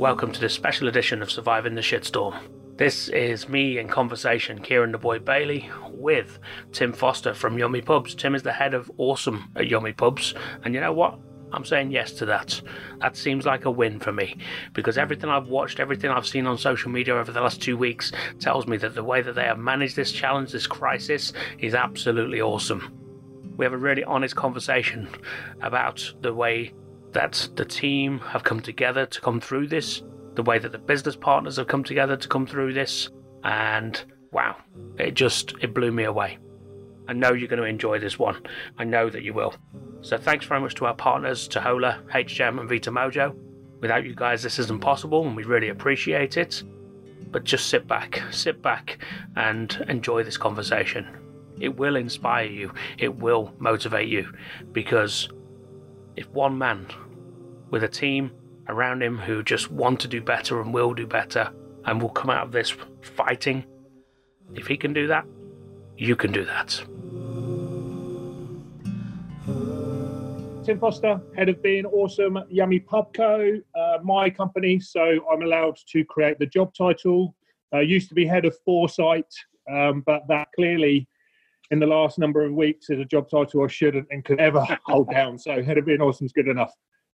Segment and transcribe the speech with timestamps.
[0.00, 2.34] Welcome to this special edition of Surviving the Shitstorm.
[2.78, 6.38] This is me in conversation, Kieran the Boy Bailey, with
[6.72, 8.14] Tim Foster from Yummy Pubs.
[8.14, 10.32] Tim is the head of Awesome at Yummy Pubs,
[10.64, 11.18] and you know what?
[11.52, 12.62] I'm saying yes to that.
[13.00, 14.38] That seems like a win for me
[14.72, 18.10] because everything I've watched, everything I've seen on social media over the last two weeks
[18.38, 22.40] tells me that the way that they have managed this challenge, this crisis, is absolutely
[22.40, 22.90] awesome.
[23.58, 25.10] We have a really honest conversation
[25.60, 26.72] about the way
[27.12, 30.02] that the team have come together to come through this,
[30.34, 33.10] the way that the business partners have come together to come through this,
[33.44, 34.56] and wow,
[34.96, 36.38] it just it blew me away.
[37.08, 38.40] I know you're going to enjoy this one.
[38.78, 39.54] I know that you will.
[40.00, 43.34] So thanks very much to our partners, Tahola, HGEM, and Vita Mojo.
[43.80, 46.62] Without you guys, this isn't possible, and we really appreciate it.
[47.32, 48.98] But just sit back, sit back,
[49.36, 51.08] and enjoy this conversation.
[51.58, 54.32] It will inspire you, it will motivate you,
[54.72, 55.28] because
[56.20, 56.86] if one man
[57.70, 58.30] with a team
[58.68, 61.50] around him who just want to do better and will do better
[61.86, 63.64] and will come out of this fighting,
[64.54, 65.24] if he can do that,
[65.96, 66.68] you can do that.
[70.62, 74.78] Tim Foster, head of being awesome Yummy Pubco, uh, my company.
[74.78, 77.34] So I'm allowed to create the job title.
[77.72, 79.32] Uh, used to be head of foresight,
[79.70, 81.08] um, but that clearly
[81.70, 84.64] in the last number of weeks is a job title I shouldn't and could ever
[84.84, 85.38] hold down.
[85.38, 86.72] So head of being awesome is good enough.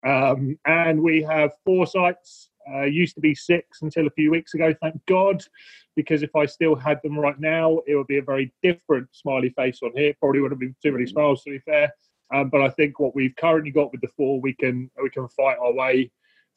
[0.07, 2.49] Um, and we have four sites.
[2.73, 5.43] Uh, used to be six until a few weeks ago, thank God,
[5.97, 9.51] because if I still had them right now, it would be a very different smiley
[9.51, 10.15] face on here.
[10.21, 11.93] Probably wouldn't be too many smiles, to be fair.
[12.33, 15.27] Um, but I think what we've currently got with the four, we can we can
[15.29, 16.13] fight our way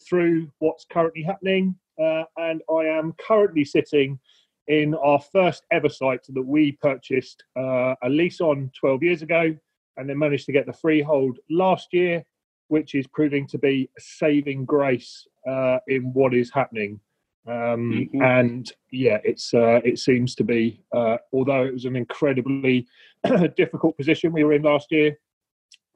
[0.08, 1.76] through what's currently happening.
[2.00, 4.20] Uh, and I am currently sitting
[4.68, 9.56] in our first ever site that we purchased uh, a lease on 12 years ago,
[9.98, 12.26] and then managed to get the freehold last year
[12.68, 17.00] which is proving to be a saving grace uh, in what is happening.
[17.48, 18.22] Um, mm-hmm.
[18.22, 20.84] And yeah, it's uh, it seems to be.
[20.92, 22.88] Uh, although it was an incredibly
[23.56, 25.18] difficult position we were in last year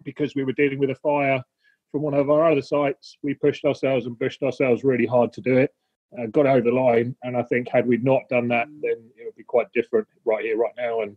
[0.03, 1.44] because we were dealing with a fire
[1.91, 5.41] from one of our other sites, we pushed ourselves and pushed ourselves really hard to
[5.41, 5.74] do it.
[6.18, 9.25] Uh, got over the line, and I think had we not done that, then it
[9.25, 11.02] would be quite different right here, right now.
[11.02, 11.16] And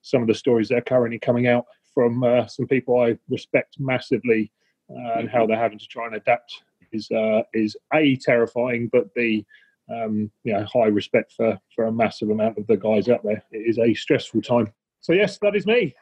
[0.00, 3.76] some of the stories that are currently coming out from uh, some people I respect
[3.78, 4.50] massively
[4.90, 9.14] uh, and how they're having to try and adapt is uh, is a terrifying, but
[9.14, 9.46] b
[9.92, 13.42] um, you know high respect for for a massive amount of the guys out there.
[13.50, 14.72] It is a stressful time.
[15.00, 15.94] So yes, that is me.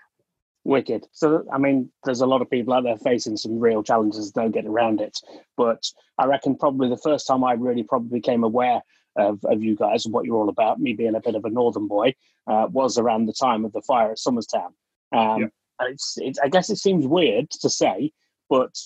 [0.64, 1.06] Wicked.
[1.12, 4.30] So I mean, there's a lot of people out there facing some real challenges.
[4.30, 5.18] Don't get around it.
[5.56, 5.84] But
[6.18, 8.82] I reckon probably the first time I really probably became aware
[9.16, 11.50] of, of you guys and what you're all about, me being a bit of a
[11.50, 12.14] northern boy,
[12.46, 14.74] uh, was around the time of the fire at Somers Town.
[15.12, 15.50] Um, yep.
[15.82, 18.12] it's, it's, I guess it seems weird to say,
[18.48, 18.76] but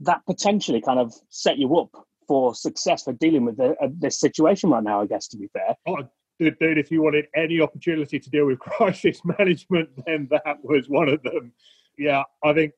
[0.00, 1.90] that potentially kind of set you up
[2.26, 5.00] for success for dealing with the, uh, this situation right now.
[5.00, 5.76] I guess to be fair.
[5.86, 6.08] Oh,
[6.38, 10.88] dude, dude, if you wanted any opportunity to deal with crisis management, then that was
[10.88, 11.52] one of them.
[11.98, 12.72] Yeah, I think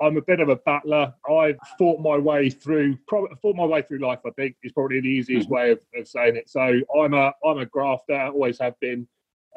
[0.00, 1.14] I'm a bit of a battler.
[1.30, 4.20] I've fought my way through, fought my way through life.
[4.26, 5.54] I think is probably the easiest mm-hmm.
[5.54, 6.48] way of, of saying it.
[6.48, 9.06] So I'm a I'm a grafter, always have been.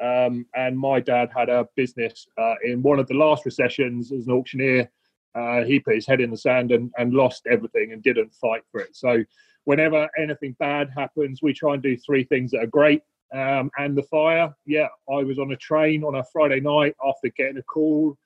[0.00, 4.28] Um, and my dad had a business uh, in one of the last recessions as
[4.28, 4.90] an auctioneer
[5.34, 8.62] uh, he put his head in the sand and, and lost everything and didn't fight
[8.70, 8.96] for it.
[8.96, 9.22] So,
[9.64, 13.02] whenever anything bad happens, we try and do three things that are great.
[13.32, 17.28] Um, and the fire, yeah, I was on a train on a Friday night after
[17.36, 18.16] getting a call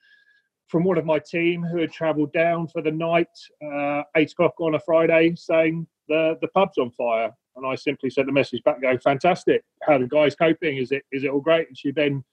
[0.68, 3.28] from one of my team who had travelled down for the night,
[3.64, 7.30] uh, eight o'clock on a Friday, saying the the pub's on fire.
[7.56, 9.62] And I simply sent the message back, going, "Fantastic!
[9.82, 10.78] How the guys coping?
[10.78, 12.24] Is it is it all great?" And she then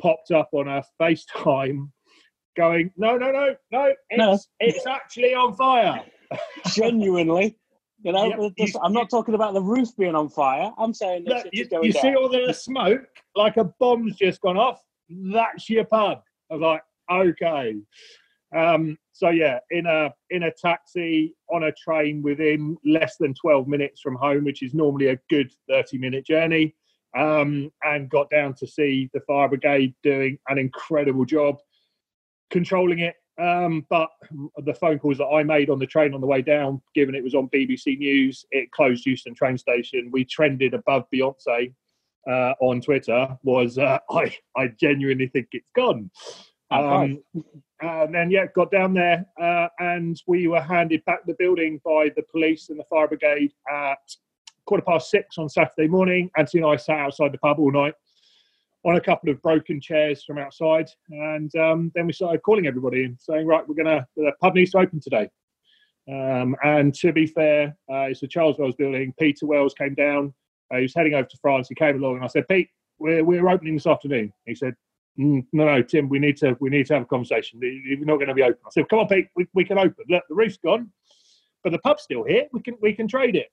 [0.00, 1.88] popped up on her FaceTime
[2.58, 4.38] going, no, no, no, no, it's, no.
[4.58, 6.04] it's actually on fire.
[6.74, 7.56] Genuinely.
[8.02, 8.52] You know, yep.
[8.56, 10.70] this, I'm not talking about the roof being on fire.
[10.78, 14.80] I'm saying that you, you see all the smoke, like a bomb's just gone off.
[15.10, 16.22] That's your pub.
[16.50, 17.76] I was like, okay.
[18.56, 23.66] Um, so yeah, in a in a taxi on a train within less than 12
[23.66, 26.74] minutes from home, which is normally a good 30 minute journey,
[27.16, 31.56] um, and got down to see the fire brigade doing an incredible job
[32.50, 33.16] controlling it.
[33.38, 34.08] Um, but
[34.64, 37.22] the phone calls that I made on the train on the way down, given it
[37.22, 40.10] was on BBC News, it closed Euston train station.
[40.12, 41.72] We trended above Beyonce
[42.28, 43.38] uh, on Twitter.
[43.44, 44.34] Was uh, I?
[44.56, 46.10] I genuinely think it's gone.
[46.70, 47.22] Um,
[47.80, 52.10] and then yeah, got down there, uh, and we were handed back the building by
[52.16, 53.98] the police and the fire brigade at
[54.66, 56.28] quarter past six on Saturday morning.
[56.36, 57.94] Anthony and I sat outside the pub all night
[58.88, 63.04] on a couple of broken chairs from outside, and um, then we started calling everybody
[63.04, 65.28] and saying, "Right, we're gonna the pub needs to open today."
[66.10, 69.12] Um, and to be fair, uh, it's the Charles Wells building.
[69.18, 70.32] Peter Wells came down.
[70.72, 71.68] Uh, he was heading over to France.
[71.68, 74.74] He came along, and I said, "Pete, we're we're opening this afternoon." He said,
[75.20, 77.60] mm, "No, no, Tim, we need to we need to have a conversation.
[77.62, 80.06] You're not going to be open." I said, "Come on, Pete, we, we can open.
[80.08, 80.90] Look, the roof's gone,
[81.62, 82.46] but the pub's still here.
[82.54, 83.48] We can we can trade it."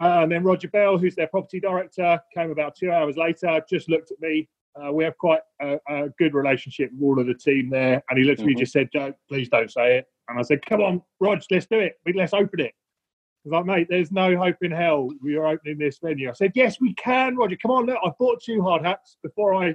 [0.00, 3.88] Uh, and then Roger Bell, who's their property director, came about two hours later, just
[3.88, 4.48] looked at me.
[4.80, 8.02] Uh, we have quite a, a, good relationship with all of the team there.
[8.08, 8.54] And he looked at mm-hmm.
[8.54, 10.06] me just said, don't, please don't say it.
[10.28, 11.94] And I said, come on, Rog, let's do it.
[12.14, 12.72] Let's open it.
[12.72, 16.28] I was like, mate, there's no hope in hell we are opening this venue.
[16.28, 17.56] I said, yes, we can, Roger.
[17.60, 19.74] Come on, look, I bought two hard hats before I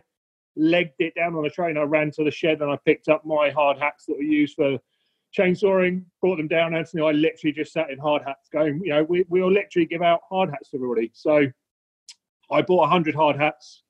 [0.55, 1.77] legged it down on the train.
[1.77, 4.55] I ran to the shed and I picked up my hard hats that were used
[4.55, 4.77] for
[5.37, 6.75] chainsawing, brought them down.
[6.75, 10.01] Anthony, I literally just sat in hard hats going, you know, we, we'll literally give
[10.01, 11.11] out hard hats to everybody.
[11.13, 11.47] So
[12.51, 13.83] I bought 100 hard hats,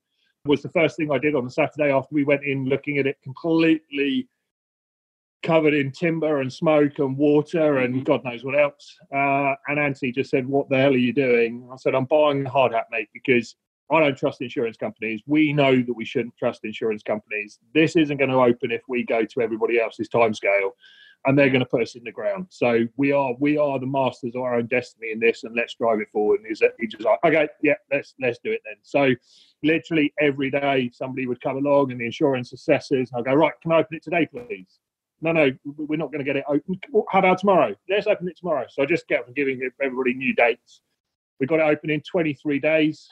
[0.46, 3.08] was the first thing I did on the Saturday after we went in looking at
[3.08, 4.30] it completely
[5.42, 8.04] covered in timber and smoke and water and mm-hmm.
[8.04, 8.96] God knows what else.
[9.14, 11.68] Uh, and Anthony just said, What the hell are you doing?
[11.72, 13.56] I said, I'm buying a hard hat, mate, because
[13.92, 15.22] I don't trust insurance companies.
[15.28, 17.60] We know that we shouldn't trust insurance companies.
[17.74, 20.72] This isn't going to open if we go to everybody else's timescale
[21.26, 22.48] and they're going to put us in the ground.
[22.50, 25.76] So we are we are the masters of our own destiny in this, and let's
[25.76, 26.42] drive it forward.
[26.42, 28.76] And he's, he's just like, okay, yeah, let's let's do it then.
[28.82, 29.12] So
[29.64, 33.54] literally every day somebody would come along, and the insurance assessors, and I go, right,
[33.62, 34.80] can I open it today, please?
[35.22, 36.80] No, no, we're not going to get it open.
[37.10, 37.74] How about tomorrow?
[37.90, 38.66] Let's open it tomorrow.
[38.70, 40.82] So I just kept giving everybody new dates.
[41.40, 43.08] We got it open in 23 days.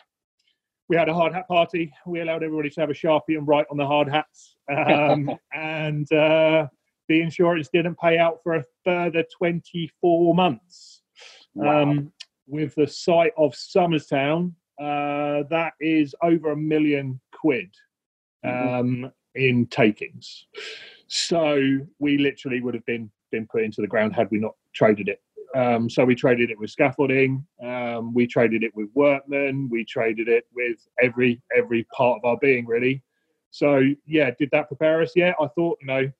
[0.89, 1.93] We had a hard hat party.
[2.05, 4.57] We allowed everybody to have a sharpie and write on the hard hats.
[4.69, 6.67] Um, and uh,
[7.11, 11.01] the insurance didn't pay out for a further 24 months.
[11.53, 11.81] Wow.
[11.81, 12.13] Um,
[12.47, 17.69] with the site of Somers Town, uh, that is over a million quid
[18.45, 18.75] mm-hmm.
[18.75, 19.07] um, mm-hmm.
[19.35, 20.47] in takings.
[21.07, 25.09] So we literally would have been been put into the ground had we not traded
[25.09, 25.21] it.
[25.53, 30.29] Um, so we traded it with scaffolding, um, we traded it with workmen, we traded
[30.29, 33.03] it with every every part of our being really.
[33.49, 35.11] So yeah, did that prepare us?
[35.13, 36.11] Yeah, I thought you know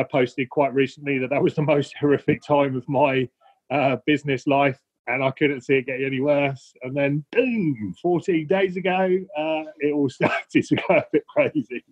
[0.00, 3.28] I posted quite recently that that was the most horrific time of my
[3.70, 6.72] uh, business life, and I couldn't see it getting any worse.
[6.82, 11.84] And then, boom, 14 days ago, uh, it all started to go a bit crazy.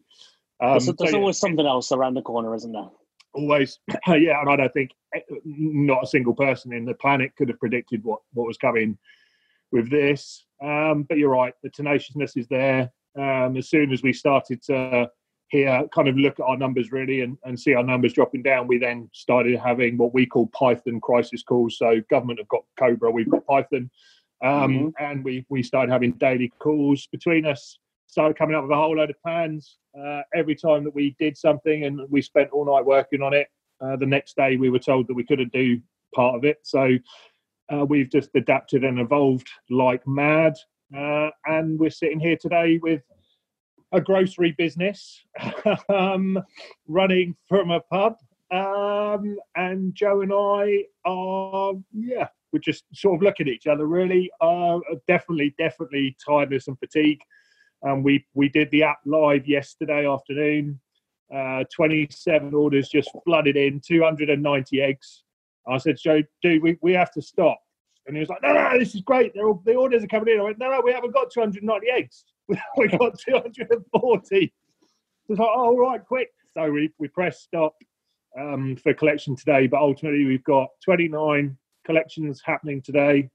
[0.60, 1.40] Um, there's, there's so, always yeah.
[1.40, 2.88] something else around the corner, isn't there?
[3.34, 3.78] Always,
[4.08, 4.40] yeah.
[4.40, 8.02] And I don't think eh, not a single person in the planet could have predicted
[8.02, 8.98] what what was coming
[9.70, 10.46] with this.
[10.62, 12.90] Um, but you're right, the tenaciousness is there.
[13.16, 15.10] Um, as soon as we started to
[15.48, 18.66] here kind of look at our numbers really and, and see our numbers dropping down.
[18.66, 21.78] We then started having what we call python crisis calls.
[21.78, 23.90] So government have got cobra we've got python.
[24.44, 24.88] Um, mm-hmm.
[25.04, 27.78] and we we started having daily calls between us
[28.08, 31.36] started coming up with a whole load of plans uh, every time that we did
[31.36, 33.48] something and we spent all night working on it.
[33.80, 35.80] Uh, the next day we were told that we couldn't do
[36.14, 36.58] part of it.
[36.62, 36.96] So
[37.72, 40.54] uh, we've just adapted and evolved like mad.
[40.96, 43.02] Uh, and we're sitting here today with
[43.92, 45.24] a grocery business
[45.88, 46.38] um,
[46.86, 48.16] running from a pub.
[48.50, 53.86] Um, and Joe and I are, yeah, we're just sort of looking at each other
[53.86, 54.30] really.
[54.40, 57.20] Uh, definitely, definitely tiredness and fatigue.
[57.86, 60.80] Um, we, we did the app live yesterday afternoon.
[61.34, 65.24] Uh, 27 orders just flooded in, 290 eggs.
[65.68, 67.58] I said, Joe, dude, we, we have to stop.
[68.08, 69.34] And he was like, no, no, this is great.
[69.34, 70.40] They're all, the orders are coming in.
[70.40, 72.24] I went, no, no, we haven't got 290 eggs.
[72.48, 74.52] we got 240.
[75.28, 76.30] It's like, oh, right, quick.
[76.54, 77.74] So we, we pressed stop
[78.38, 83.28] um, for collection today, but ultimately we've got 29 collections happening today.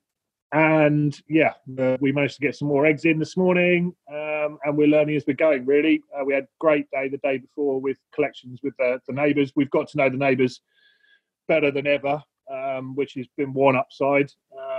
[0.53, 4.75] And yeah, uh, we managed to get some more eggs in this morning, um, and
[4.75, 5.65] we're learning as we're going.
[5.65, 9.13] Really, uh, we had a great day the day before with collections with the, the
[9.13, 9.51] neighbours.
[9.55, 10.61] We've got to know the neighbours
[11.47, 14.31] better than ever, um, which has been one upside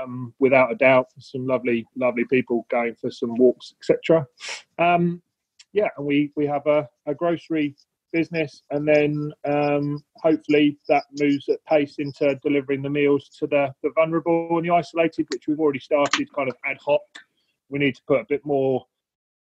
[0.04, 1.08] um, without a doubt.
[1.18, 4.26] Some lovely, lovely people going for some walks, etc.
[4.78, 5.23] Um,
[5.73, 7.75] yeah, and we we have a, a grocery
[8.12, 13.75] business, and then um, hopefully that moves at pace into delivering the meals to the,
[13.82, 17.00] the vulnerable and the isolated, which we've already started kind of ad hoc.
[17.68, 18.87] We need to put a bit more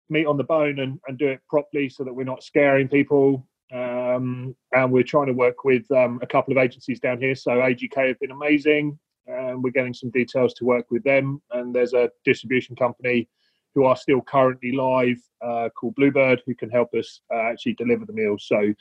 [0.08, 3.46] meat on the bone and, and do it properly so that we're not scaring people.
[3.72, 7.34] Um, and we're trying to work with um, a couple of agencies down here.
[7.34, 11.40] So AGK have been amazing and we're getting some details to work with them.
[11.52, 13.28] And there's a distribution company
[13.74, 18.06] who are still currently live uh, called Bluebird who can help us uh, actually deliver
[18.06, 18.46] the meals.
[18.46, 18.72] So,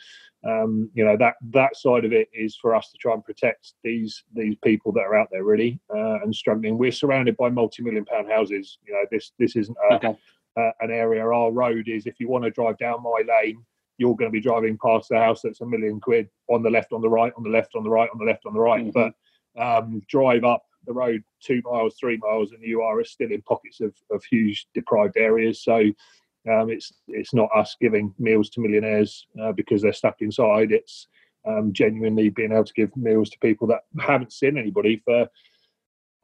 [0.45, 3.73] um, you know that that side of it is for us to try and protect
[3.83, 6.77] these these people that are out there really uh, and struggling.
[6.77, 8.77] We're surrounded by multi-million pound houses.
[8.85, 10.15] You know this this isn't a, okay.
[10.57, 11.23] an area.
[11.23, 13.63] Our road is if you want to drive down my lane.
[13.99, 16.93] You're going to be driving past the house that's a million quid on the left,
[16.93, 18.81] on the right, on the left, on the right, on the left, on the right.
[18.81, 18.89] Mm-hmm.
[18.89, 19.13] But
[19.57, 23.79] um, drive up the road two miles, three miles, and you are still in pockets
[23.81, 25.63] of, of huge deprived areas.
[25.63, 25.77] So
[26.51, 30.71] um, it's it's not us giving meals to millionaires uh, because they're stuck inside.
[30.71, 31.07] It's
[31.47, 35.27] um, genuinely being able to give meals to people that haven't seen anybody for,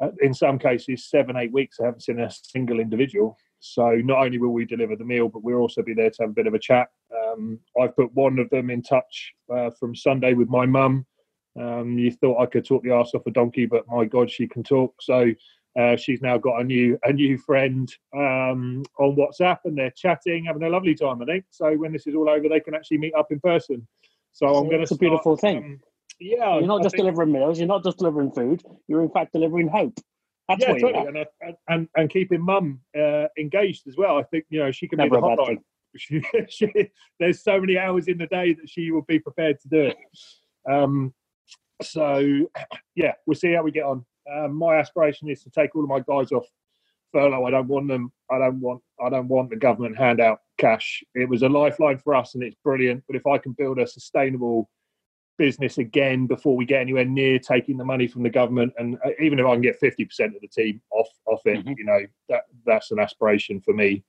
[0.02, 1.78] uh, in some cases, seven eight weeks.
[1.78, 3.38] They haven't seen a single individual.
[3.62, 6.30] So not only will we deliver the meal, but we'll also be there to have
[6.30, 6.88] a bit of a chat.
[7.14, 11.06] Um, I've put one of them in touch uh, from Sunday with my mum.
[11.60, 14.48] Um, you thought I could talk the arse off a donkey, but my God, she
[14.48, 14.96] can talk.
[15.02, 15.32] So
[15.78, 20.46] uh, she's now got a new a new friend um, on WhatsApp, and they're chatting,
[20.46, 21.22] having a lovely time.
[21.22, 21.76] I think so.
[21.76, 23.88] When this is all over, they can actually meet up in person.
[24.32, 24.84] So I'm going to.
[24.84, 25.58] It's a beautiful thing.
[25.58, 25.80] Um,
[26.20, 27.06] yeah, you're not I just think...
[27.06, 27.60] delivering meals.
[27.60, 28.64] You're not just delivering food.
[28.88, 29.98] You're in fact delivering hope.
[30.50, 31.08] That's yeah, totally.
[31.08, 34.18] And, uh, and, and keeping mum uh, engaged as well.
[34.18, 35.58] I think you know she can Never be the hotline.
[35.98, 36.72] She, she,
[37.20, 39.98] there's so many hours in the day that she will be prepared to do it.
[40.72, 41.16] Um,
[41.82, 42.48] so
[42.96, 44.06] yeah, we'll see how we get on.
[44.32, 46.46] Um, my aspiration is to take all of my guys off
[47.12, 47.46] furlough.
[47.46, 48.12] I don't want them.
[48.30, 48.82] I don't want.
[49.04, 51.04] I don't want the government handout cash.
[51.16, 53.04] It was a lifeline for us, and it's brilliant.
[53.08, 54.70] But if I can build a sustainable
[55.38, 59.12] business again before we get anywhere near taking the money from the government, and uh,
[59.20, 61.74] even if I can get fifty percent of the team off off it, mm-hmm.
[61.78, 64.04] you know, that that's an aspiration for me.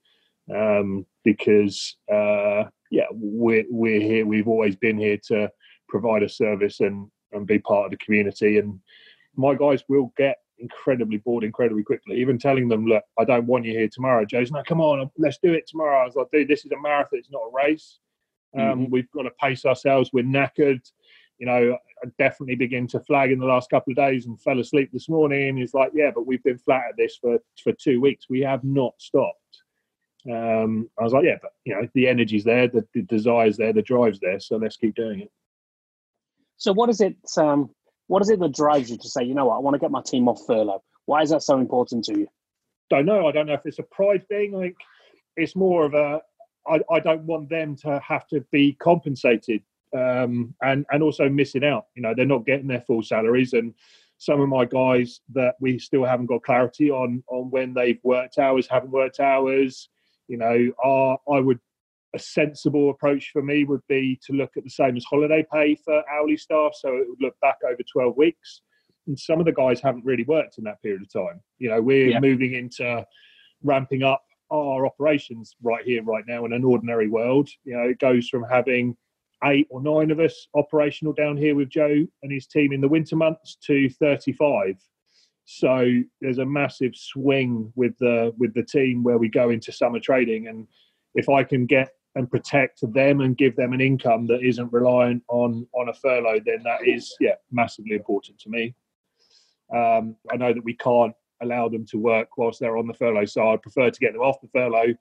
[0.53, 4.25] Um, because uh, yeah, we're we're here.
[4.25, 5.49] We've always been here to
[5.87, 8.57] provide a service and and be part of the community.
[8.57, 8.79] And
[9.35, 12.17] my guys will get incredibly bored incredibly quickly.
[12.21, 14.25] Even telling them, look, I don't want you here tomorrow.
[14.25, 16.01] Joe's like, come on, let's do it tomorrow.
[16.01, 17.99] I was like, dude, this is a marathon, it's not a race.
[18.55, 18.91] Um, mm-hmm.
[18.91, 20.11] We've got to pace ourselves.
[20.13, 20.81] We're knackered.
[21.39, 24.59] You know, I definitely begin to flag in the last couple of days and fell
[24.59, 25.57] asleep this morning.
[25.57, 28.27] He's like, yeah, but we've been flat at this for, for two weeks.
[28.29, 29.37] We have not stopped.
[30.29, 33.73] Um, I was like, yeah, but you know, the energy's there, the, the desire's there,
[33.73, 34.39] the drive's there.
[34.39, 35.31] So let's keep doing it.
[36.61, 37.17] So what is it?
[37.37, 37.71] Um,
[38.05, 39.89] what is it that drives you to say, you know what, I want to get
[39.89, 40.83] my team off furlough?
[41.07, 42.27] Why is that so important to you?
[42.91, 43.25] Don't know.
[43.25, 44.51] I don't know if it's a pride thing.
[44.51, 44.75] Think
[45.35, 46.21] it's more of a.
[46.67, 49.63] I, I don't want them to have to be compensated
[49.97, 51.87] um, and and also missing out.
[51.95, 53.73] You know, they're not getting their full salaries, and
[54.19, 58.37] some of my guys that we still haven't got clarity on on when they've worked
[58.37, 59.89] hours, haven't worked hours.
[60.27, 61.59] You know, are I would
[62.13, 65.75] a sensible approach for me would be to look at the same as holiday pay
[65.75, 66.73] for hourly staff.
[66.75, 68.61] So it would look back over 12 weeks.
[69.07, 71.41] And some of the guys haven't really worked in that period of time.
[71.57, 72.19] You know, we're yeah.
[72.19, 73.05] moving into
[73.63, 77.49] ramping up our operations right here, right now in an ordinary world.
[77.63, 78.95] You know, it goes from having
[79.45, 82.87] eight or nine of us operational down here with Joe and his team in the
[82.87, 84.75] winter months to 35.
[85.45, 89.99] So there's a massive swing with the with the team where we go into summer
[89.99, 90.67] trading and
[91.15, 95.23] if I can get and protect them and give them an income that isn't reliant
[95.29, 98.75] on on a furlough, then that is yeah massively important to me.
[99.73, 103.25] Um, I know that we can't allow them to work whilst they're on the furlough,
[103.25, 104.93] so I prefer to get them off the furlough,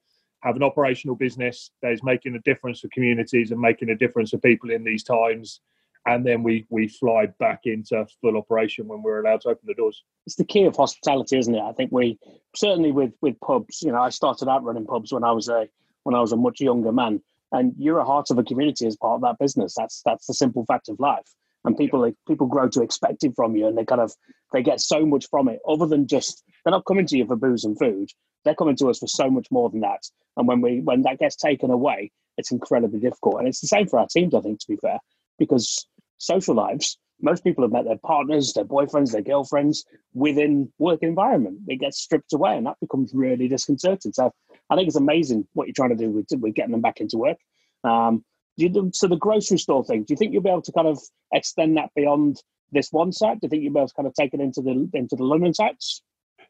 [0.42, 4.30] have an operational business that is making a difference for communities and making a difference
[4.30, 5.60] for people in these times,
[6.06, 9.74] and then we we fly back into full operation when we're allowed to open the
[9.74, 10.04] doors.
[10.26, 11.60] It's the key of hospitality, isn't it?
[11.60, 12.20] I think we
[12.54, 13.82] certainly with with pubs.
[13.82, 15.68] You know, I started out running pubs when I was a
[16.04, 17.20] when I was a much younger man.
[17.52, 19.74] And you're a heart of a community as part of that business.
[19.76, 21.26] That's that's the simple fact of life.
[21.64, 24.12] And people like, people grow to expect it from you, and they kind of
[24.52, 25.60] they get so much from it.
[25.68, 28.10] Other than just they're not coming to you for booze and food.
[28.44, 30.02] They're coming to us for so much more than that.
[30.36, 33.38] And when we when that gets taken away, it's incredibly difficult.
[33.38, 34.98] And it's the same for our teams, I think, to be fair,
[35.38, 35.86] because
[36.18, 39.84] social lives most people have met their partners, their boyfriends, their girlfriends
[40.14, 41.58] within work environment.
[41.68, 44.12] It gets stripped away, and that becomes really disconcerting.
[44.12, 44.32] So
[44.70, 47.18] I think it's amazing what you're trying to do with, with getting them back into
[47.18, 47.38] work.
[47.84, 48.24] Um,
[48.56, 50.98] you, so the grocery store thing, do you think you'll be able to kind of
[51.32, 53.40] extend that beyond this one site?
[53.40, 55.24] Do you think you'll be able to kind of take it into the into the
[55.24, 56.02] London sites?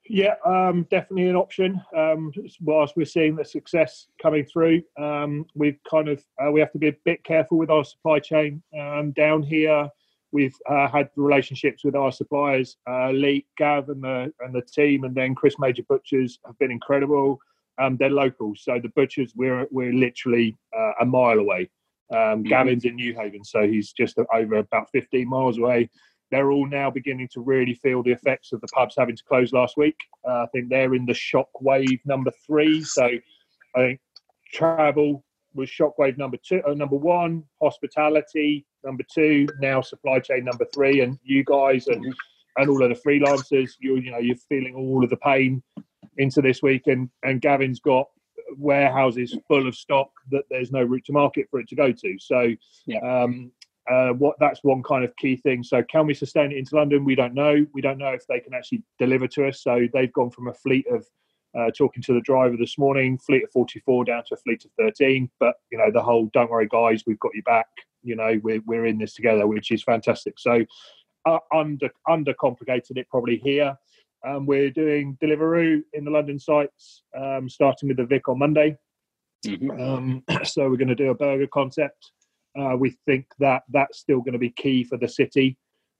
[0.09, 1.81] Yeah, um, definitely an option.
[1.97, 6.73] Um, whilst we're seeing the success coming through, um, we've kind of uh, we have
[6.73, 9.89] to be a bit careful with our supply chain um, down here.
[10.33, 15.05] We've uh, had relationships with our suppliers, uh, Lee, Gav, and the and the team,
[15.05, 17.39] and then Chris Major Butchers have been incredible.
[17.81, 21.71] Um, they're local, so the butchers we're we're literally uh, a mile away.
[22.13, 22.43] Um, mm-hmm.
[22.49, 25.91] Gavin's in Newhaven, so he's just over about 15 miles away.
[26.31, 29.53] They're all now beginning to really feel the effects of the pubs having to close
[29.53, 29.97] last week.
[30.29, 32.83] Uh, I think they're in the shock wave number three.
[32.83, 33.05] So
[33.75, 34.01] I think
[34.53, 40.67] travel was shockwave number two, uh, number one, hospitality number two, now supply chain number
[40.75, 42.05] three, and you guys and
[42.57, 45.63] and all of the freelancers, you you know you're feeling all of the pain
[46.19, 48.07] into this week, and and Gavin's got
[48.57, 52.17] warehouses full of stock that there's no route to market for it to go to.
[52.19, 52.55] So,
[52.87, 52.99] yeah.
[52.99, 53.53] um,
[53.91, 55.63] uh, what that's one kind of key thing.
[55.63, 57.05] So, can we sustain it into London?
[57.05, 57.67] We don't know.
[57.73, 59.63] We don't know if they can actually deliver to us.
[59.63, 61.07] So, they've gone from a fleet of
[61.59, 64.71] uh, talking to the driver this morning, fleet of 44 down to a fleet of
[64.79, 65.31] 13.
[65.39, 67.67] But you know, the whole "don't worry, guys, we've got you back."
[68.03, 70.39] You know, we're we're in this together, which is fantastic.
[70.39, 70.65] So,
[71.27, 73.77] uh, under under complicated it probably here.
[74.27, 78.77] Um, we're doing Deliveroo in the London sites, um, starting with the Vic on Monday.
[79.47, 79.71] Mm-hmm.
[79.81, 82.13] Um, so we're going to do a burger concept.
[82.59, 85.57] Uh, we think that that's still going to be key for the city.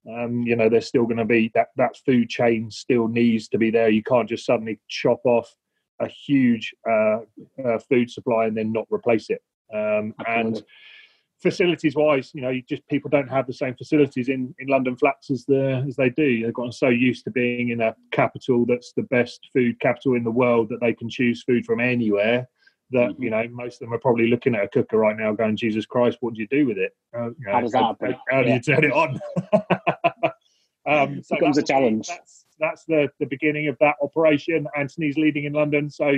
[0.09, 3.57] Um, you know, there's still going to be that that food chain still needs to
[3.57, 3.89] be there.
[3.89, 5.53] You can't just suddenly chop off
[5.99, 7.19] a huge uh,
[7.63, 9.41] uh, food supply and then not replace it.
[9.73, 10.63] Um, and
[11.41, 14.95] facilities wise, you know, you just people don't have the same facilities in, in London
[14.95, 16.43] flats as the as they do.
[16.43, 20.23] They've gotten so used to being in a capital that's the best food capital in
[20.23, 22.47] the world that they can choose food from anywhere
[22.91, 23.23] that mm-hmm.
[23.23, 25.85] you know most of them are probably looking at a cooker right now, going, "Jesus
[25.85, 26.95] Christ, what do you do with it?
[27.15, 28.15] Uh, you know, how does that happen?
[28.29, 29.19] How, do you turn it on?"
[30.87, 32.07] um, so becomes a challenge.
[32.07, 34.67] That's, that's the the beginning of that operation.
[34.77, 36.13] Anthony's leading in London, so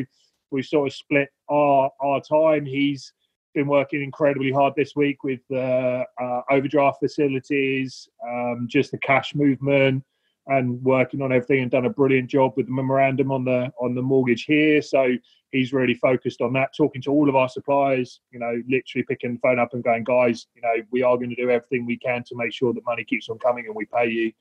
[0.51, 2.65] we sort of split our our time.
[2.65, 3.13] He's
[3.53, 9.36] been working incredibly hard this week with uh, uh, overdraft facilities, um, just the cash
[9.36, 10.03] movement,
[10.48, 13.96] and working on everything, and done a brilliant job with the memorandum on the on
[13.96, 14.82] the mortgage here.
[14.82, 15.14] So
[15.54, 19.34] he's really focused on that, talking to all of our suppliers, you know, literally picking
[19.34, 21.98] the phone up and going, guys, you know, we are going to do everything we
[21.98, 24.32] can to make sure that money keeps on coming and we pay you.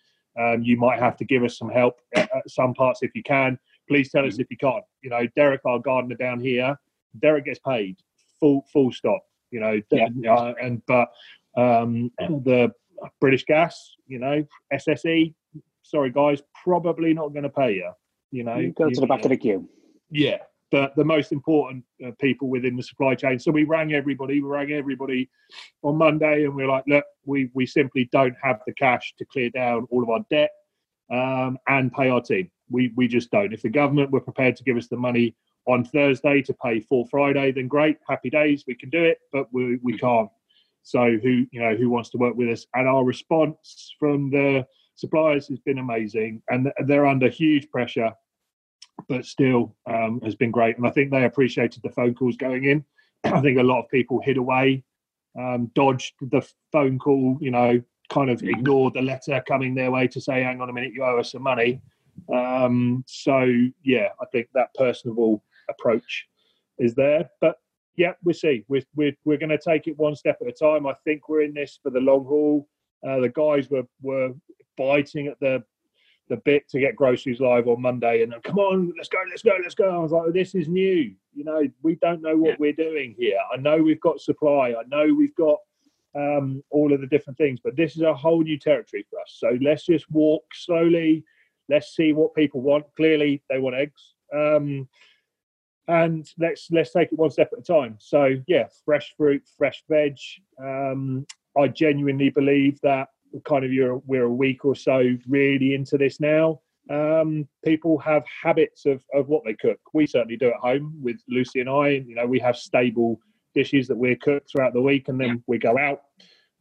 [0.41, 3.59] Um, you might have to give us some help at, some parts if you can.
[3.87, 4.43] Please tell us mm-hmm.
[4.43, 4.85] if you can't.
[5.03, 6.77] You know, Derek, our gardener down here,
[7.21, 7.99] Derek gets paid
[8.41, 9.23] full full stop.
[9.51, 10.09] You know, yeah.
[10.33, 11.09] uh, and but
[11.57, 12.73] um, the
[13.21, 15.35] British Gas, you know, SSE,
[15.83, 17.91] sorry guys, probably not going to pay you.
[18.31, 19.69] You know, you go to the back of the queue.
[20.11, 20.39] Yeah,
[20.73, 23.39] the, the most important uh, people within the supply chain.
[23.39, 24.41] So we rang everybody.
[24.41, 25.31] We rang everybody
[25.83, 29.25] on Monday, and we are like, look, we we simply don't have the cash to
[29.27, 30.51] clear down all of our debt
[31.13, 32.51] um, and pay our team.
[32.71, 33.53] We we just don't.
[33.53, 37.07] If the government were prepared to give us the money on Thursday to pay for
[37.07, 39.19] Friday, then great, happy days, we can do it.
[39.31, 40.31] But we we can't.
[40.83, 42.67] So who you know who wants to work with us?
[42.75, 44.67] And our response from the
[45.03, 48.13] suppliers has been amazing, and they're under huge pressure
[49.09, 50.77] but still um, has been great.
[50.77, 52.85] And I think they appreciated the phone calls going in.
[53.25, 54.85] I think a lot of people hid away,
[55.39, 60.07] um, dodged the phone call, you know, kind of ignored the letter coming their way
[60.09, 61.81] to say, hang on a minute, you owe us some money.
[62.33, 63.51] Um, so,
[63.83, 66.27] yeah, I think that personable approach
[66.79, 67.31] is there.
[67.41, 67.57] But
[67.97, 68.65] yeah, we'll see.
[68.69, 70.87] We're, we're, we're going to take it one step at a time.
[70.87, 72.69] I think we're in this for the long haul.
[73.07, 74.33] Uh, the guys were, were
[74.77, 75.63] biting at the
[76.29, 79.57] the bit to get groceries live on Monday, and come on, let's go, let's go,
[79.63, 79.91] let's go.
[79.91, 81.15] I was like, this is new.
[81.35, 82.57] You know, we don't know what yeah.
[82.59, 83.39] we're doing here.
[83.53, 84.71] I know we've got supply.
[84.71, 85.59] I know we've got
[86.15, 89.37] um, all of the different things, but this is a whole new territory for us.
[89.39, 91.25] So let's just walk slowly.
[91.69, 92.87] Let's see what people want.
[92.97, 94.15] Clearly, they want eggs.
[94.35, 94.89] Um,
[95.89, 97.97] and let's let's take it one step at a time.
[97.99, 100.17] So yeah, fresh fruit, fresh veg.
[100.59, 101.27] Um,
[101.59, 103.09] I genuinely believe that
[103.45, 106.61] kind of you're, we're a week or so really into this now.
[106.91, 109.79] Um, people have habits of, of what they cook.
[109.95, 111.89] We certainly do at home with Lucy and I.
[112.07, 113.21] You know, we have stable
[113.55, 116.01] dishes that we cook throughout the week, and then we go out.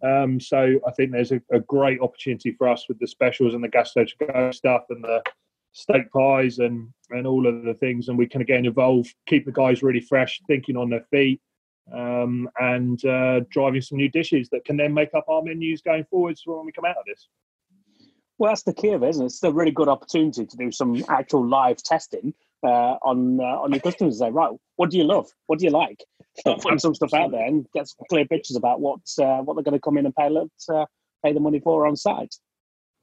[0.03, 3.63] Um, so I think there's a, a, great opportunity for us with the specials and
[3.63, 5.21] the Gastro to go stuff and the
[5.73, 9.51] steak pies and and all of the things, and we can again evolve, keep the
[9.51, 11.39] guys really fresh, thinking on their feet,
[11.93, 16.05] um, and uh, driving some new dishes that can then make up our menus going
[16.09, 17.27] forwards when we come out of this.
[18.37, 19.25] Well, that's the key of it, isn't it?
[19.27, 23.71] It's a really good opportunity to do some actual live testing uh, on uh, on
[23.71, 24.19] your customers.
[24.19, 25.29] Say, right, what do you love?
[25.47, 26.03] What do you like?
[26.39, 29.55] Start putting some stuff out there and get some clear pictures about what uh, what
[29.55, 30.85] they're going to come in and pay uh,
[31.23, 32.35] pay the money for on site.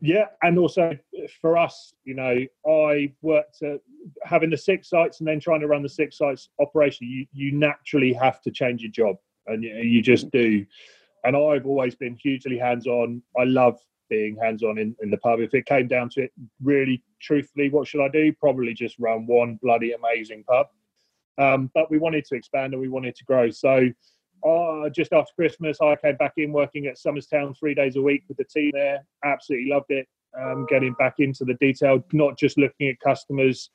[0.01, 0.97] Yeah, and also
[1.41, 3.81] for us, you know, I worked at
[4.23, 7.09] having the six sites and then trying to run the six sites operation.
[7.09, 10.65] You you naturally have to change your job, and you, you just do.
[11.25, 13.23] And I've always been hugely hands on.
[13.37, 13.77] I love
[14.09, 15.41] being hands on in, in the pub.
[15.41, 16.33] If it came down to it,
[16.63, 18.33] really, truthfully, what should I do?
[18.33, 20.69] Probably just run one bloody amazing pub.
[21.39, 23.51] Um, but we wanted to expand and we wanted to grow.
[23.51, 23.89] So
[24.45, 26.97] uh, just after Christmas, I came back in working at
[27.31, 29.05] Town three days a week with the team there.
[29.25, 30.07] Absolutely loved it.
[30.39, 33.71] Um, getting back into the detail, not just looking at customers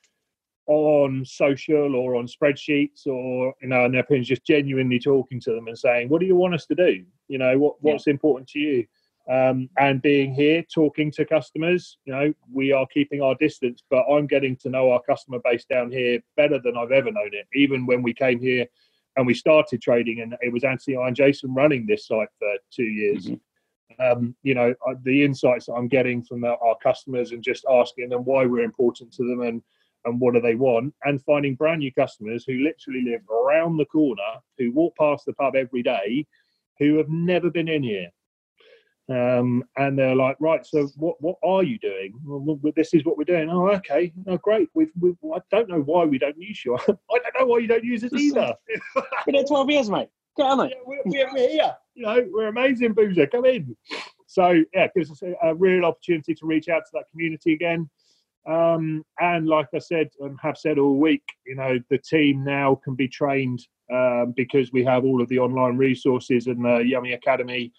[0.68, 5.52] on social or on spreadsheets or you know, in their opinions, just genuinely talking to
[5.52, 7.04] them and saying, "What do you want us to do?
[7.28, 8.12] You know, what what's yeah.
[8.12, 8.86] important to you?"
[9.30, 14.04] Um, and being here, talking to customers, you know, we are keeping our distance, but
[14.10, 17.48] I'm getting to know our customer base down here better than I've ever known it.
[17.54, 18.68] Even when we came here
[19.16, 22.84] and we started trading, and it was Anthony and Jason running this site for two
[22.84, 23.28] years.
[23.28, 24.12] Mm-hmm.
[24.12, 24.74] um, you know,
[25.04, 29.14] the insights that I'm getting from our customers and just asking them why we're important
[29.14, 29.62] to them and
[30.06, 33.86] and what do they want, and finding brand new customers who literally live around the
[33.86, 34.22] corner,
[34.58, 36.26] who walk past the pub every day,
[36.78, 38.10] who have never been in here.
[39.10, 42.14] Um, and they're like, right, so what what are you doing?
[42.24, 43.50] Well, this is what we're doing.
[43.50, 44.70] Oh, okay, oh, great.
[44.74, 46.76] We've, we've, I don't know why we don't use you.
[46.78, 48.54] I don't know why you don't use us either.
[49.26, 50.08] Been here twelve years, mate.
[50.38, 50.74] Get on it.
[50.74, 51.76] Yeah, we're, we're, here.
[51.96, 53.28] You know, we're amazing, Boozer.
[53.28, 53.76] Come in.
[54.26, 57.54] So yeah, it gives us a, a, real opportunity to reach out to that community
[57.54, 57.90] again.
[58.48, 62.80] Um, and like I said and have said all week, you know, the team now
[62.84, 67.14] can be trained um, because we have all of the online resources and the Yummy
[67.14, 67.72] Academy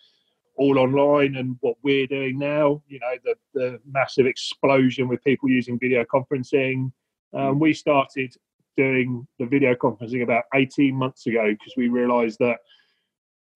[0.56, 5.48] all online and what we're doing now, you know, the, the massive explosion with people
[5.48, 6.92] using video conferencing.
[7.32, 8.34] Um, we started
[8.76, 12.58] doing the video conferencing about 18 months ago because we realized that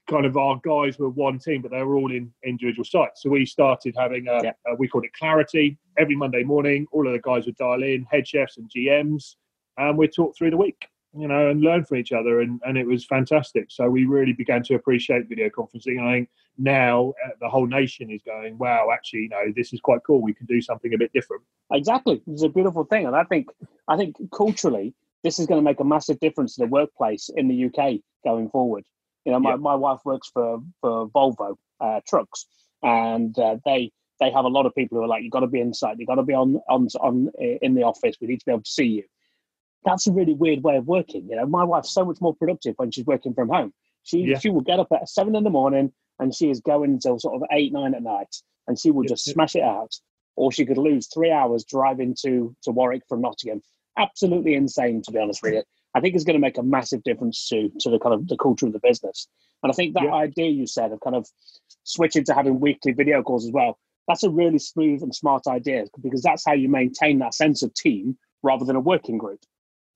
[0.09, 3.23] kind of our guys were one team, but they were all in individual sites.
[3.23, 4.53] So we started having a, yeah.
[4.67, 6.87] a, we called it clarity every Monday morning.
[6.93, 9.37] All of the guys would dial in, head chefs and GMs,
[9.77, 12.41] and we'd talk through the week, you know, and learn from each other.
[12.41, 13.67] And, and it was fantastic.
[13.69, 16.01] So we really began to appreciate video conferencing.
[16.01, 19.81] I think now uh, the whole nation is going, wow, actually, you know, this is
[19.81, 20.21] quite cool.
[20.21, 21.43] We can do something a bit different.
[21.73, 22.21] Exactly.
[22.27, 23.07] It's a beautiful thing.
[23.07, 23.49] And I think,
[23.87, 24.95] I think culturally,
[25.25, 28.51] this is going to make a massive difference to the workplace in the UK going
[28.51, 28.85] forward.
[29.25, 29.57] You know, my, yeah.
[29.57, 32.47] my wife works for for Volvo uh, trucks,
[32.83, 33.91] and uh, they
[34.21, 36.09] they have a lot of people who are like, you've got to be inside, you've
[36.09, 38.17] got to be on on on in the office.
[38.21, 39.05] We need to be able to see you.
[39.85, 41.29] That's a really weird way of working.
[41.29, 43.73] You know, my wife's so much more productive when she's working from home.
[44.09, 44.39] She yeah.
[44.39, 47.37] she will get up at seven in the morning and she is going until sort
[47.37, 48.35] of eight nine at night,
[48.67, 49.95] and she will just smash it out.
[50.35, 53.61] Or she could lose three hours driving to to Warwick from Nottingham
[53.99, 55.63] absolutely insane, to be honest with you.
[55.95, 58.37] I think it's going to make a massive difference to to the kind of the
[58.37, 59.27] culture of the business.
[59.63, 60.15] And I think that yeah.
[60.15, 61.27] idea you said of kind of
[61.83, 65.85] switching to having weekly video calls as well, that's a really smooth and smart idea
[66.01, 69.41] because that's how you maintain that sense of team rather than a working group.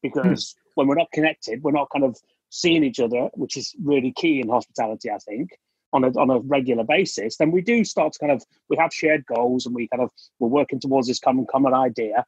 [0.02, 0.70] Because hmm.
[0.74, 2.16] when we're not connected, we're not kind of
[2.52, 5.50] seeing each other, which is really key in hospitality, I think,
[5.92, 8.92] on a on a regular basis, then we do start to kind of we have
[8.92, 12.24] shared goals and we kind of we're working towards this common common idea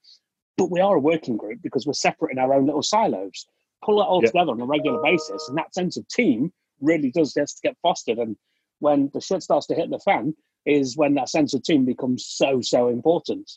[0.57, 3.47] but we are a working group because we're separate in our own little silos.
[3.85, 4.29] Pull it all yeah.
[4.29, 8.19] together on a regular basis, and that sense of team really does to get fostered.
[8.19, 8.37] And
[8.79, 10.35] when the shit starts to hit the fan,
[10.65, 13.51] is when that sense of team becomes so so important.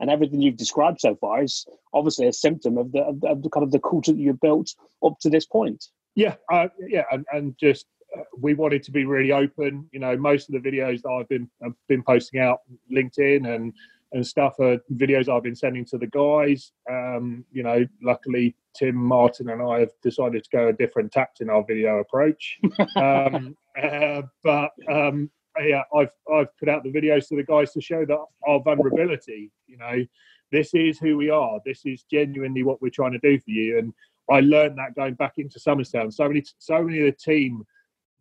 [0.00, 3.42] And everything you've described so far is obviously a symptom of the, of the, of
[3.42, 5.84] the kind of the culture that you've built up to this point.
[6.14, 9.88] Yeah, uh, yeah, and, and just uh, we wanted to be really open.
[9.92, 12.60] You know, most of the videos that I've been I've been posting out
[12.92, 13.72] LinkedIn and
[14.12, 16.72] and stuff are videos I've been sending to the guys.
[16.90, 21.40] Um, you know, luckily Tim Martin and I have decided to go a different tact
[21.40, 22.58] in our video approach.
[22.96, 25.30] um, uh, but um,
[25.62, 29.50] yeah, I've I've put out the videos to the guys to show that our vulnerability.
[29.66, 30.04] You know,
[30.52, 31.60] this is who we are.
[31.64, 33.78] This is genuinely what we're trying to do for you.
[33.78, 33.94] And
[34.30, 36.10] I learned that going back into Somers Town.
[36.10, 37.64] So many so many of the team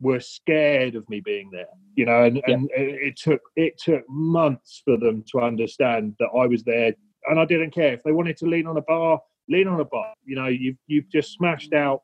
[0.01, 2.53] were scared of me being there you know and, yeah.
[2.53, 6.93] and it took it took months for them to understand that i was there.
[7.25, 7.91] And i didn't care.
[7.91, 9.19] If they wanted to lean on a bar
[9.49, 10.13] lean on a bar.
[10.25, 12.03] You know you've you've just smashed out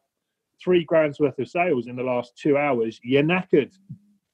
[0.61, 2.99] three grand's worth of sales in the last two hours.
[3.03, 3.73] You're knackered.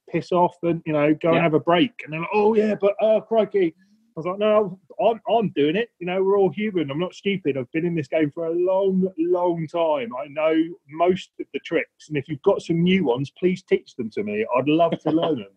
[0.10, 1.36] Piss off and you know go yeah.
[1.36, 1.91] and have a break.
[2.03, 3.75] And they're like oh yeah but oh crikey
[4.12, 5.89] I was like, no, I'm, I'm doing it.
[6.00, 6.91] You know, we're all human.
[6.91, 7.58] I'm not stupid.
[7.58, 10.10] I've been in this game for a long, long time.
[10.13, 10.54] I know
[10.89, 12.10] most of the tricks.
[12.10, 14.45] And if you've got some new ones, please teach them to me.
[14.58, 15.47] I'd love to learn them.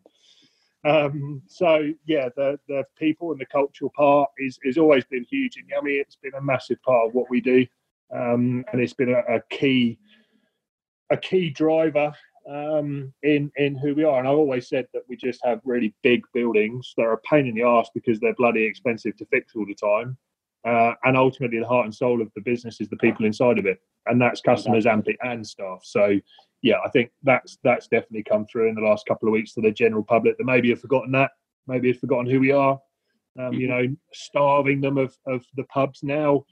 [0.86, 5.56] Um, so yeah, the the people and the cultural part is is always been huge
[5.56, 5.92] in Yummy.
[5.92, 7.66] It's been a massive part of what we do,
[8.14, 9.98] um, and it's been a, a key
[11.10, 12.12] a key driver
[12.50, 14.18] um, in in who we are.
[14.18, 17.46] And I've always said that we just have really big buildings that are a pain
[17.46, 20.16] in the ass because they're bloody expensive to fix all the time.
[20.66, 23.66] Uh, and ultimately, the heart and soul of the business is the people inside of
[23.66, 25.80] it, and that's customers and and staff.
[25.82, 26.18] So,
[26.62, 29.60] yeah, I think that's that's definitely come through in the last couple of weeks to
[29.60, 31.32] the general public that maybe have forgotten that,
[31.66, 32.80] maybe have forgotten who we are.
[33.38, 33.60] Um, mm-hmm.
[33.60, 36.44] You know, starving them of of the pubs now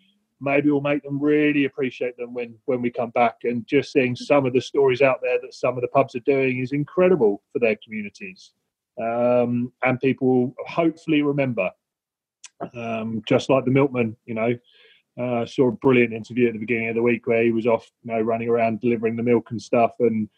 [0.42, 3.36] maybe we'll make them really appreciate them when when we come back.
[3.44, 6.20] And just seeing some of the stories out there that some of the pubs are
[6.20, 8.52] doing is incredible for their communities.
[9.00, 11.70] Um, and people hopefully remember
[12.74, 14.56] um, just like the milkman you know
[15.20, 17.90] uh, saw a brilliant interview at the beginning of the week where he was off
[18.02, 20.28] you know running around delivering the milk and stuff and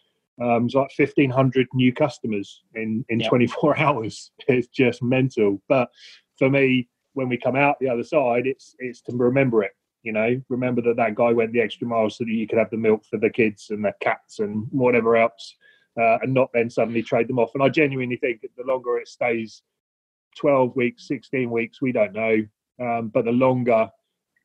[0.42, 3.28] um, it was like 1500 new customers in in yep.
[3.28, 4.32] 24 hours.
[4.48, 5.62] It's just mental.
[5.68, 5.90] But
[6.38, 9.72] for me when we come out the other side it's it's to remember it
[10.04, 12.70] you know, remember that that guy went the extra mile so that you could have
[12.70, 15.56] the milk for the kids and the cats and whatever else.
[16.00, 17.50] uh, and not then suddenly trade them off.
[17.54, 19.62] And I genuinely think that the longer it stays,
[20.36, 22.42] twelve weeks, sixteen weeks, we don't know,
[22.80, 23.88] um, but the longer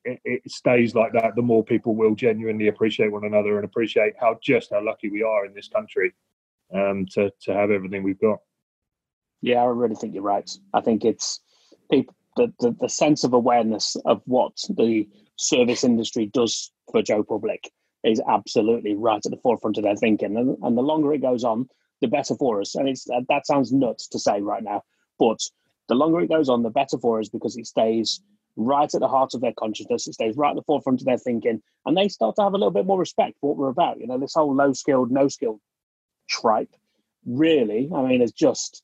[0.05, 4.13] it, it, stays like that, the more people will genuinely appreciate one another and appreciate
[4.19, 6.13] how just how lucky we are in this country
[6.73, 8.39] um, to to have everything we've got.
[9.41, 10.49] Yeah, I really think you're right.
[10.73, 11.39] I think it's
[11.89, 17.21] people the, the, the sense of awareness of what the service industry does for Joe
[17.21, 17.69] Public
[18.05, 20.37] is absolutely right at the forefront of their thinking.
[20.37, 21.67] And, and the longer it goes on,
[21.99, 22.75] the better for us.
[22.75, 24.83] And it's that sounds nuts to say right now,
[25.19, 25.39] but
[25.89, 28.21] the longer it goes on, the better for us because it stays
[28.55, 30.07] right at the heart of their consciousness.
[30.07, 32.57] It stays right at the forefront of their thinking, and they start to have a
[32.57, 33.99] little bit more respect for what we're about.
[33.99, 35.59] You know, this whole low skilled, no skilled
[36.29, 36.73] tripe,
[37.25, 38.83] really, I mean, it's just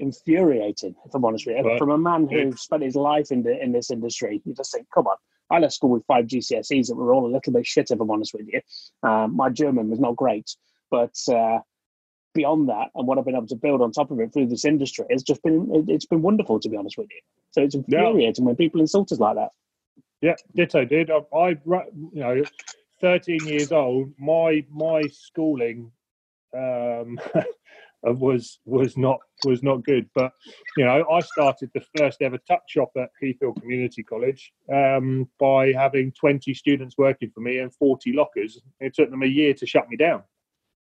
[0.00, 1.78] infuriating, if I'm honest with you.
[1.78, 4.86] From a man who spent his life in the in this industry, you just think,
[4.92, 5.16] come on.
[5.50, 8.10] I left school with five GCSEs that were all a little bit shit, if I'm
[8.10, 8.60] honest with you.
[9.02, 10.48] Um, my German was not great,
[10.90, 11.58] but uh,
[12.34, 14.64] beyond that, and what I've been able to build on top of it through this
[14.64, 17.20] industry, it's just been it, has been wonderful, to be honest with you.
[17.50, 18.46] So it's infuriating yeah.
[18.46, 19.50] when people insult us like that.
[20.20, 21.10] Yeah, ditto, did.
[21.10, 22.42] I, I, you know,
[23.00, 24.12] 13 years old.
[24.18, 25.90] My my schooling
[26.54, 27.18] um,
[28.02, 30.08] was was not was not good.
[30.14, 30.32] But
[30.76, 35.72] you know, I started the first ever tuck shop at Heathfield Community College um, by
[35.72, 38.60] having 20 students working for me and 40 lockers.
[38.80, 40.22] It took them a year to shut me down.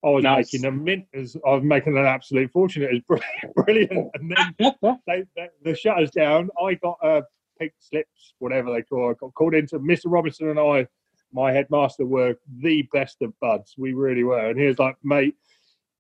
[0.04, 0.54] I was nice.
[0.54, 2.84] making a mint as I was making an absolute fortune.
[2.84, 3.22] It was
[3.56, 4.12] brilliant.
[4.14, 4.74] And then
[5.08, 6.50] they, they, the shutters down.
[6.62, 7.24] I got a
[7.60, 9.10] pink slips, whatever they call.
[9.10, 9.12] It.
[9.12, 10.04] I got called into Mr.
[10.06, 10.88] Robinson and I.
[11.32, 13.76] My headmaster were the best of buds.
[13.78, 14.50] We really were.
[14.50, 15.36] And he was like, mate,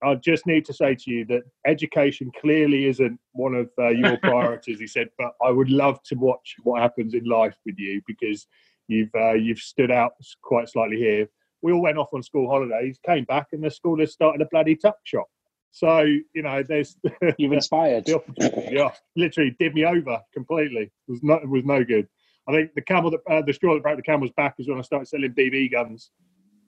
[0.01, 4.17] I just need to say to you that education clearly isn't one of uh, your
[4.23, 4.79] priorities.
[4.79, 8.47] he said, but I would love to watch what happens in life with you because
[8.87, 11.27] you've uh, you've stood out quite slightly here.
[11.61, 14.47] We all went off on school holidays, came back, and the school has started a
[14.49, 15.27] bloody tuck shop.
[15.71, 16.97] So you know, there's
[17.37, 18.07] you've inspired.
[18.71, 20.83] yeah, literally did me over completely.
[20.83, 22.07] It was not it was no good.
[22.47, 24.79] I think the camel that uh, the straw that broke the camel's back is when
[24.79, 26.11] I started selling BB guns.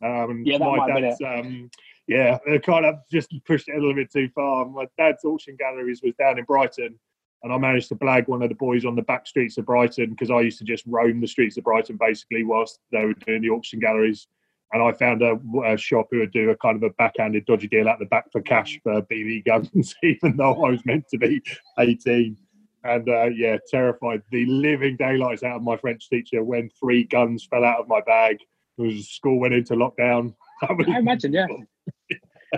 [0.03, 1.69] Um, yeah, that my might dad's, um,
[2.07, 4.65] yeah, they kind of just pushed it a little bit too far.
[4.65, 6.99] My dad's auction galleries was down in Brighton,
[7.43, 10.11] and I managed to blag one of the boys on the back streets of Brighton
[10.11, 13.41] because I used to just roam the streets of Brighton basically whilst they were doing
[13.41, 14.27] the auction galleries.
[14.73, 17.67] And I found a, a shop who would do a kind of a backhanded dodgy
[17.67, 21.17] deal at the back for cash for BB guns, even though I was meant to
[21.17, 21.41] be
[21.77, 22.37] 18.
[22.83, 27.45] And uh, yeah, terrified the living daylights out of my French teacher when three guns
[27.49, 28.37] fell out of my bag.
[28.77, 30.33] It was school went into lockdown.
[30.61, 31.47] I imagine, yeah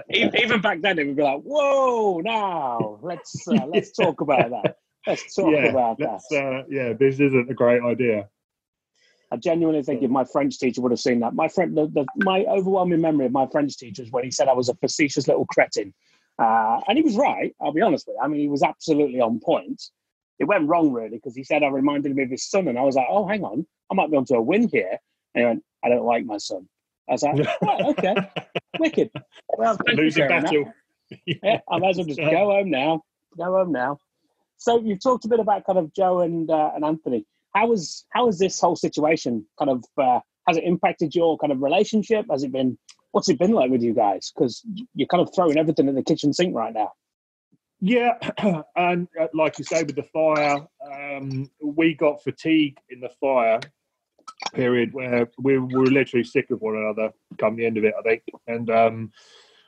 [0.09, 4.77] even back then, it would be like, "Whoa, now let's uh, let's talk about that.
[5.05, 8.27] Let's talk yeah, about that." Uh, yeah, this isn't a great idea.
[9.31, 12.05] I genuinely think if my French teacher would have seen that, my friend, the, the,
[12.17, 15.27] my overwhelming memory of my French teacher is when he said I was a facetious
[15.27, 15.93] little cretin,
[16.39, 17.55] uh, and he was right.
[17.61, 18.23] I'll be honest with you.
[18.23, 19.81] I mean, he was absolutely on point.
[20.39, 22.83] It went wrong really because he said I reminded him of his son, and I
[22.83, 24.97] was like, "Oh, hang on, I might be onto a win here."
[25.35, 26.67] And he went, "I don't like my son."
[27.09, 28.15] I was like, oh, okay,
[28.79, 29.11] wicked.
[29.57, 30.73] Well, losing battle.
[31.25, 33.01] yeah, I might as well just go home now.
[33.37, 33.99] Go home now.
[34.57, 37.25] So you've talked a bit about kind of Joe and uh, and Anthony.
[37.53, 41.51] How was how has this whole situation kind of uh, has it impacted your kind
[41.51, 42.25] of relationship?
[42.31, 42.77] Has it been
[43.11, 44.31] what's it been like with you guys?
[44.33, 44.63] Because
[44.95, 46.93] you're kind of throwing everything in the kitchen sink right now.
[47.81, 48.17] Yeah,
[48.77, 53.59] and uh, like you say, with the fire, um, we got fatigue in the fire
[54.53, 58.01] period where we were literally sick of one another come the end of it, I
[58.01, 58.23] think.
[58.47, 59.11] And um,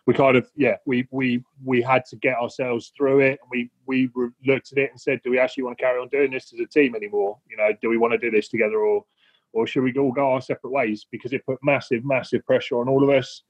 [0.06, 3.40] we kind of, yeah, we we we had to get ourselves through it.
[3.42, 4.10] And We we
[4.46, 6.60] looked at it and said, do we actually want to carry on doing this as
[6.60, 7.38] a team anymore?
[7.50, 9.06] You know, do we want to do this together or
[9.54, 11.06] or should we all go our separate ways?
[11.10, 13.44] Because it put massive, massive pressure on all of us.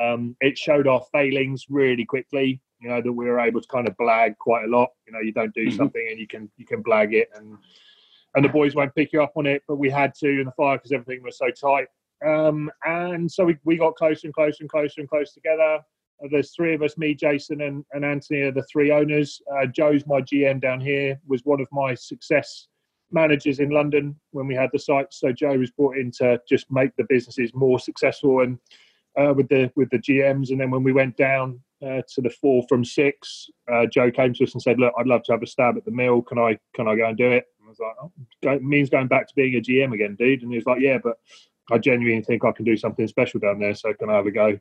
[0.00, 2.60] Um, it showed our failings really quickly.
[2.80, 4.90] You know that we were able to kind of blag quite a lot.
[5.06, 5.76] You know, you don't do mm-hmm.
[5.76, 7.56] something and you can you can blag it and
[8.34, 10.52] and the boys won't pick you up on it, but we had to in the
[10.52, 11.88] fire because everything was so tight.
[12.26, 15.80] Um, and so we, we got closer and closer and closer and closer together.
[16.22, 19.40] Uh, there's three of us, me, Jason, and, and Anthony are the three owners.
[19.52, 22.68] Uh, Joe's my GM down here, was one of my success
[23.10, 25.12] managers in London when we had the site.
[25.12, 28.58] So Joe was brought in to just make the businesses more successful and
[29.18, 30.50] uh, with the with the GMs.
[30.50, 34.32] And then when we went down uh, to the four from six, uh, Joe came
[34.34, 36.22] to us and said, "Look, I'd love to have a stab at the mill.
[36.22, 37.80] Can I can I go and do it?" Was
[38.42, 40.42] like, oh, means going back to being a GM again, dude.
[40.42, 41.16] And he was like, yeah, but
[41.70, 43.74] I genuinely think I can do something special down there.
[43.74, 44.58] So can I have a go?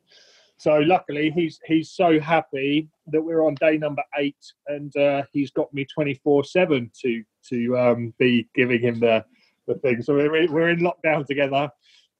[0.57, 5.49] So luckily, he's he's so happy that we're on day number eight, and uh, he's
[5.49, 9.25] got me twenty four seven to to um, be giving him the
[9.67, 10.03] the thing.
[10.03, 11.71] So we're we're in lockdown together.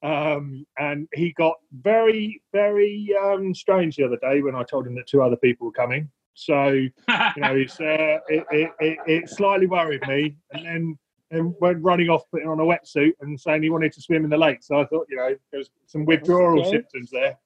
[0.04, 4.96] Um, and he got very, very um, strange the other day when I told him
[4.96, 6.10] that two other people were coming.
[6.34, 10.38] So, you know, it's, uh, it, it, it, it slightly worried me.
[10.54, 10.98] And then
[11.32, 14.30] and went running off, putting on a wetsuit and saying he wanted to swim in
[14.30, 14.60] the lake.
[14.62, 17.38] So I thought, you know, there's some withdrawal symptoms there.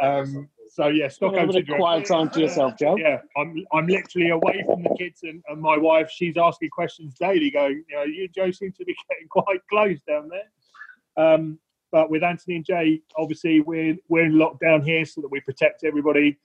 [0.00, 1.78] Um, so yeah, Stockholm syndrome.
[1.78, 2.96] Quiet time to yourself, Joe.
[2.96, 6.10] Yeah, I'm I'm literally away from the kids and, and my wife.
[6.10, 9.60] She's asking questions daily, going, you know, you and Joe seem to be getting quite
[9.68, 11.24] close down there.
[11.24, 11.58] Um,
[11.92, 15.84] but with Anthony and Jay, obviously we're we're in lockdown here so that we protect
[15.84, 16.36] everybody.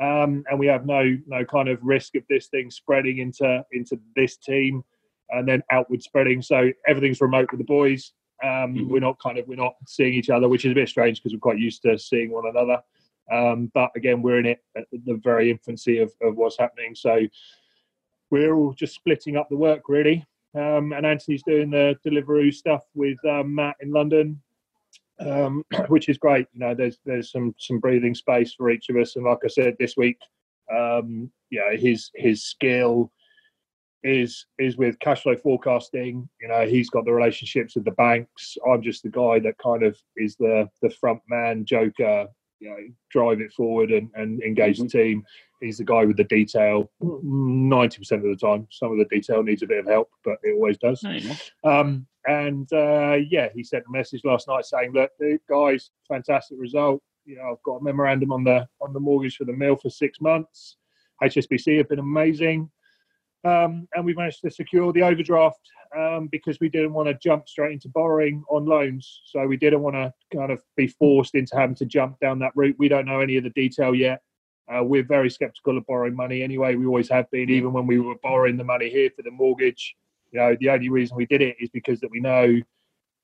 [0.00, 3.98] Um, and we have no no kind of risk of this thing spreading into into
[4.14, 4.84] this team
[5.30, 6.40] and then outward spreading.
[6.42, 8.12] So everything's remote with the boys.
[8.42, 8.88] Um, mm-hmm.
[8.88, 11.32] We're not kind of we're not seeing each other, which is a bit strange because
[11.32, 12.80] we're quite used to seeing one another.
[13.30, 16.94] Um, but again, we're in it at the very infancy of, of what's happening.
[16.94, 17.20] So
[18.30, 20.24] we're all just splitting up the work really.
[20.54, 24.40] Um, and Anthony's doing the Deliveroo stuff with um, Matt in London,
[25.20, 26.46] um, which is great.
[26.52, 29.16] You know, there's there's some some breathing space for each of us.
[29.16, 30.18] And like I said this week,
[30.74, 33.10] um, yeah, his his skill
[34.04, 36.28] is is with cash flow forecasting.
[36.40, 38.56] You know, he's got the relationships with the banks.
[38.66, 42.28] I'm just the guy that kind of is the the front man, joker,
[42.60, 42.76] you know,
[43.10, 44.84] drive it forward and, and engage mm-hmm.
[44.84, 45.24] the team.
[45.60, 46.90] He's the guy with the detail.
[47.00, 50.36] Ninety percent of the time, some of the detail needs a bit of help, but
[50.42, 51.02] it always does.
[51.64, 55.10] Um, and uh, yeah, he sent a message last night saying, "Look,
[55.48, 57.02] guys, fantastic result.
[57.24, 59.88] You know, I've got a memorandum on the on the mortgage for the mill for
[59.88, 60.76] six months.
[61.22, 62.70] HSBC have been amazing.
[63.44, 65.60] Um, and we managed to secure the overdraft
[65.96, 69.22] um, because we didn't want to jump straight into borrowing on loans.
[69.26, 72.52] So we didn't want to kind of be forced into having to jump down that
[72.54, 72.76] route.
[72.78, 74.20] We don't know any of the detail yet.
[74.70, 76.74] Uh, we're very skeptical of borrowing money anyway.
[76.74, 79.96] We always have been, even when we were borrowing the money here for the mortgage.
[80.32, 82.60] You know, the only reason we did it is because that we know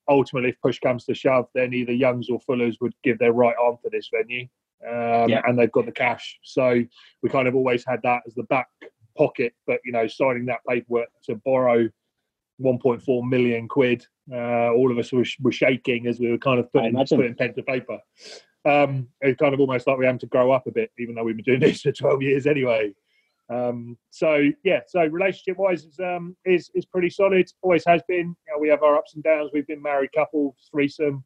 [0.08, 3.54] ultimately, if push comes to shove, then either Youngs or Fullers would give their right
[3.60, 4.46] arm for this venue.
[4.86, 5.40] Um, yeah.
[5.46, 6.38] and they've got the cash.
[6.42, 6.82] So
[7.22, 8.68] we kind of always had that as the back
[9.16, 11.88] pocket, but you know, signing that paperwork to borrow
[12.60, 16.70] 1.4 million quid, uh, all of us were, were, shaking as we were kind of
[16.70, 17.98] putting, putting pen to paper.
[18.66, 21.24] Um, it's kind of almost like we had to grow up a bit, even though
[21.24, 22.92] we've been doing this for 12 years anyway.
[23.50, 27.46] Um, so yeah, so relationship wise is um, is is pretty solid.
[27.62, 28.34] Always has been.
[28.46, 29.50] You know, we have our ups and downs.
[29.52, 31.24] We've been married couple, threesome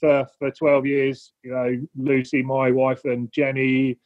[0.00, 1.32] for for 12 years.
[1.42, 3.98] You know, Lucy, my wife, and Jenny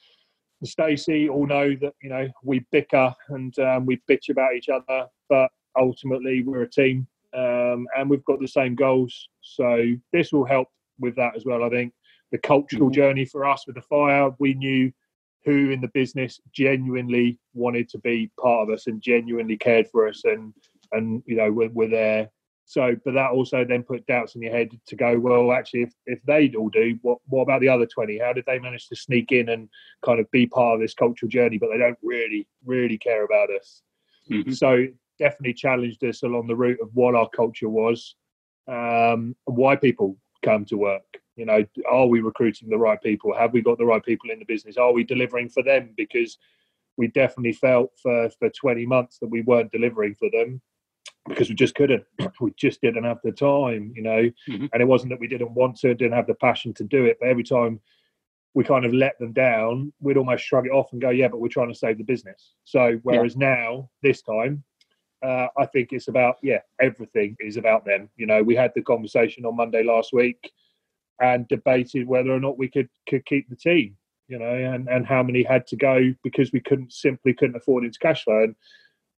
[0.60, 4.68] and Stacey all know that you know we bicker and um, we bitch about each
[4.68, 9.28] other, but ultimately we're a team um, and we've got the same goals.
[9.42, 11.62] So this will help with that as well.
[11.62, 11.92] I think
[12.32, 12.94] the cultural mm-hmm.
[12.94, 14.90] journey for us with the fire, we knew
[15.46, 20.06] who in the business genuinely wanted to be part of us and genuinely cared for
[20.06, 20.52] us and
[20.92, 22.30] and you know we're, we're there
[22.68, 25.92] so, but that also then put doubts in your head to go, well, actually, if,
[26.04, 28.18] if they'd all do, what what about the other 20?
[28.18, 29.68] How did they manage to sneak in and
[30.04, 33.50] kind of be part of this cultural journey, but they don't really, really care about
[33.52, 33.82] us?
[34.30, 34.50] Mm-hmm.
[34.50, 34.85] So,
[35.16, 38.16] definitely challenged us along the route of what our culture was,
[38.66, 41.20] um, why people come to work.
[41.37, 43.35] You know, are we recruiting the right people?
[43.35, 44.77] Have we got the right people in the business?
[44.77, 45.90] Are we delivering for them?
[45.96, 46.38] Because
[46.96, 50.61] we definitely felt for, for 20 months that we weren't delivering for them
[51.29, 52.05] because we just couldn't.
[52.40, 54.31] We just didn't have the time, you know.
[54.49, 54.66] Mm-hmm.
[54.72, 57.18] And it wasn't that we didn't want to, didn't have the passion to do it,
[57.20, 57.81] but every time
[58.55, 61.40] we kind of let them down, we'd almost shrug it off and go, "Yeah, but
[61.40, 63.49] we're trying to save the business." So whereas yeah.
[63.55, 64.64] now, this time,
[65.22, 68.09] uh, I think it's about yeah, everything is about them.
[68.16, 70.51] You know, we had the conversation on Monday last week
[71.20, 73.96] and debated whether or not we could could keep the team.
[74.29, 77.85] You know, and and how many had to go because we couldn't simply couldn't afford
[77.85, 78.42] into cash flow.
[78.42, 78.57] And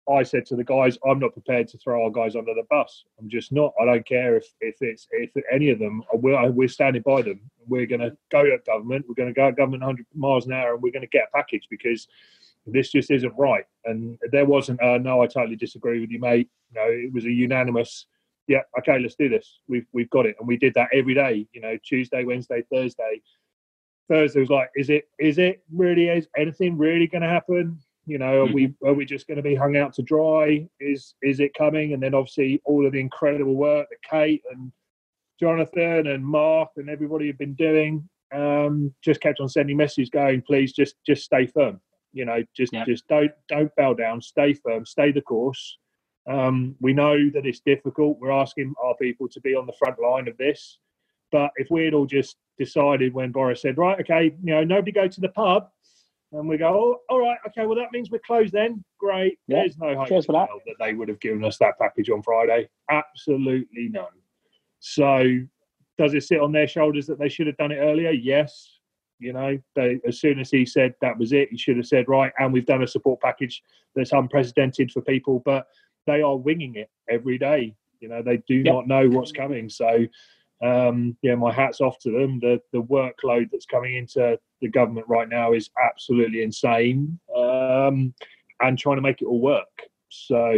[0.10, 3.04] I said to the guys, I'm not prepared to throw our guys under the bus.
[3.20, 3.74] I'm just not.
[3.80, 6.02] I don't care if, if it's if any of them.
[6.14, 7.42] We're, we're standing by them.
[7.68, 9.06] We're going to go at government.
[9.08, 11.28] We're going to go at government 100 miles an hour, and we're going to get
[11.34, 12.08] a package because
[12.66, 13.66] this just isn't right.
[13.84, 14.82] And there wasn't.
[14.82, 16.50] Uh, no, I totally disagree with you, mate.
[16.74, 18.06] No, it was a unanimous.
[18.48, 19.60] Yeah, okay, let's do this.
[19.68, 21.48] We've we've got it, and we did that every day.
[21.54, 23.22] You know, Tuesday, Wednesday, Thursday.
[24.10, 27.78] Thursday was like, is it is it really is anything really going to happen?
[28.06, 28.88] You know, are we mm-hmm.
[28.88, 30.68] are we just going to be hung out to dry?
[30.80, 31.94] Is is it coming?
[31.94, 34.72] And then obviously all of the incredible work that Kate and
[35.40, 38.08] Jonathan and Mark and everybody have been doing.
[38.34, 41.82] Um, just kept on sending messages going, please just just stay firm.
[42.14, 42.86] You know, just yep.
[42.86, 45.78] just don't don't bow down, stay firm, stay the course.
[46.28, 48.20] Um, we know that it's difficult.
[48.20, 50.80] We're asking our people to be on the front line of this.
[51.32, 54.92] But if we had all just decided when Boris said, right, okay, you know, nobody
[54.92, 55.70] go to the pub,
[56.34, 58.84] and we go, oh, all right, okay, well, that means we're closed then.
[59.00, 59.40] Great.
[59.48, 59.60] Yeah.
[59.60, 60.48] There's no hope that.
[60.66, 62.68] that they would have given us that package on Friday.
[62.92, 64.06] Absolutely none.
[64.80, 65.40] So
[65.98, 68.12] does it sit on their shoulders that they should have done it earlier?
[68.12, 68.80] Yes.
[69.20, 72.06] You know, they, as soon as he said that was it, he should have said,
[72.08, 73.64] right, and we've done a support package
[73.96, 75.66] that's unprecedented for people, but
[76.08, 77.76] they are winging it every day.
[78.00, 78.74] You know, they do yep.
[78.74, 79.70] not know what's coming.
[79.70, 80.06] So,
[80.64, 82.40] um, yeah, my hat's off to them.
[82.40, 88.14] The the workload that's coming into the government right now is absolutely insane, um,
[88.62, 89.68] and trying to make it all work.
[90.10, 90.58] So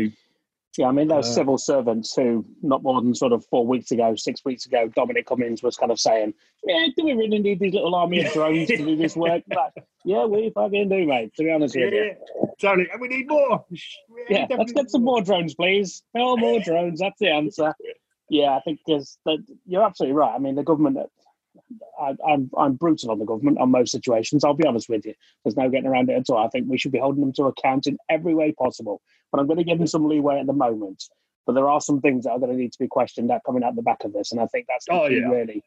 [0.77, 3.91] yeah, I mean, those uh, civil servants who, not more than sort of four weeks
[3.91, 7.59] ago, six weeks ago, Dominic Cummings was kind of saying, Yeah, do we really need
[7.59, 9.43] these little army of drones to do this work?
[9.47, 9.73] But,
[10.05, 12.15] yeah, we fucking do, mate, to be honest yeah, with you.
[12.61, 12.87] Totally.
[12.91, 13.65] And we need more.
[14.29, 16.03] Yeah, yeah let's get some more drones, please.
[16.13, 16.99] No more drones.
[16.99, 17.73] That's the answer.
[18.29, 19.17] Yeah, I think there's,
[19.65, 20.35] you're absolutely right.
[20.35, 20.99] I mean, the government,
[21.99, 24.43] I, I'm, I'm brutal on the government on most situations.
[24.43, 25.15] I'll be honest with you.
[25.43, 26.37] There's no getting around it at all.
[26.37, 29.01] I think we should be holding them to account in every way possible.
[29.31, 31.03] But I'm going to give them some leeway at the moment.
[31.45, 33.63] But there are some things that are going to need to be questioned that coming
[33.63, 35.27] out the back of this, and I think that's the oh, yeah.
[35.27, 35.63] really.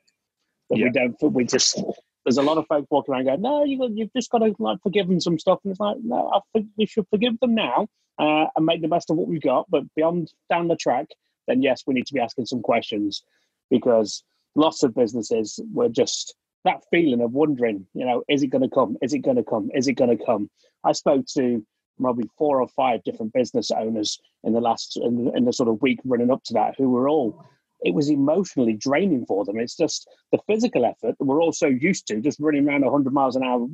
[0.71, 0.85] That yeah.
[0.85, 1.33] we don't.
[1.35, 1.83] We just
[2.25, 4.79] there's a lot of folk walking around going, "No, you you've just got to like
[4.83, 7.89] forgive them some stuff," and it's like, no, I think we should forgive them now
[8.19, 9.71] uh, and make the best of what we've got.
[9.71, 11.09] But beyond down the track,
[11.49, 13.23] then yes, we need to be asking some questions
[13.71, 14.23] because
[14.55, 16.35] lots of businesses were just
[16.65, 18.97] that feeling of wondering, you know, is it going to come?
[19.03, 19.71] Is it going to come?
[19.75, 20.49] Is it going to come?
[20.85, 21.65] I spoke to
[22.01, 25.69] probably four or five different business owners in the last in the, in the sort
[25.69, 27.45] of week running up to that who were all
[27.85, 29.59] it was emotionally draining for them.
[29.59, 33.13] It's just the physical effort that we're all so used to, just running around 100
[33.13, 33.67] miles an hour,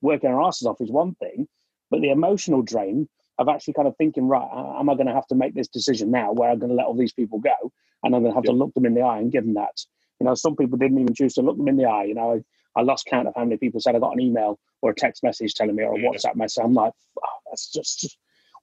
[0.00, 1.46] working our asses off is one thing,
[1.90, 3.06] but the emotional drain
[3.36, 4.48] of actually kind of thinking, right,
[4.78, 6.86] am I going to have to make this decision now where I'm going to let
[6.86, 9.18] all these people go and I'm going to have to look them in the eye
[9.18, 9.78] and give them that
[10.20, 12.04] you know, some people didn't even choose to look them in the eye.
[12.04, 12.44] You know,
[12.76, 15.22] I, lost count of how many people said I got an email or a text
[15.22, 16.08] message telling me or a yeah.
[16.08, 16.62] WhatsApp message.
[16.64, 16.92] I'm like,
[17.22, 18.18] oh, that's just, just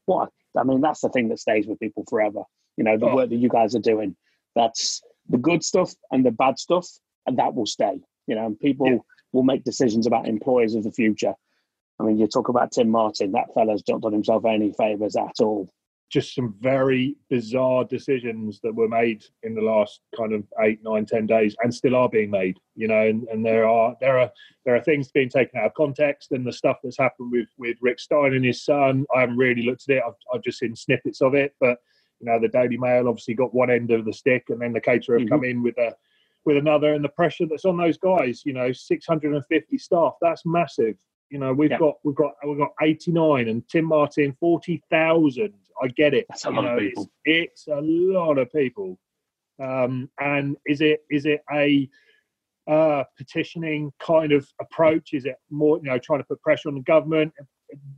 [0.06, 0.30] what?
[0.58, 2.44] I mean, that's the thing that stays with people forever.
[2.78, 3.16] You know, the oh.
[3.16, 4.16] work that you guys are doing.
[4.56, 6.88] That's the good stuff and the bad stuff,
[7.26, 8.00] and that will stay.
[8.28, 8.98] You know, and people yeah.
[9.34, 11.34] will make decisions about employers of the future.
[12.00, 13.32] I mean, you talk about Tim Martin.
[13.32, 15.70] That fella's not done himself any favors at all
[16.10, 21.06] just some very bizarre decisions that were made in the last kind of eight, nine,
[21.06, 22.58] ten days, and still are being made.
[22.76, 24.32] You know, and, and there are there are
[24.66, 27.78] there are things being taken out of context, and the stuff that's happened with with
[27.82, 29.06] Rick Stein and his son.
[29.16, 30.04] I haven't really looked at it.
[30.06, 31.78] I've, I've just seen snippets of it, but
[32.20, 34.82] you know, the Daily Mail obviously got one end of the stick, and then the
[34.82, 35.36] caterer have mm-hmm.
[35.36, 35.94] come in with a
[36.46, 38.44] with another, and the pressure that's on those guys.
[38.46, 40.14] You know, 650 staff.
[40.22, 40.96] That's massive.
[41.30, 41.80] You know, we've yeah.
[41.80, 46.26] got we've got we've got 89 and Tim Martin 40,000 I get it.
[46.30, 47.12] That's a lot know, of people.
[47.26, 48.98] It's, it's, a lot of people.
[49.62, 51.90] Um, and is it is it a
[52.68, 55.14] uh, petitioning kind of approach?
[55.14, 57.34] Is it more you know trying to put pressure on the government?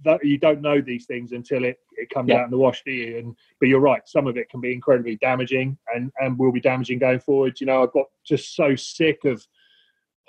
[0.03, 2.37] That you don't know these things until it, it comes yeah.
[2.37, 3.19] out in the wash, do you?
[3.19, 6.61] And but you're right, some of it can be incredibly damaging and and will be
[6.61, 7.59] damaging going forward.
[7.59, 9.45] You know, I got just so sick of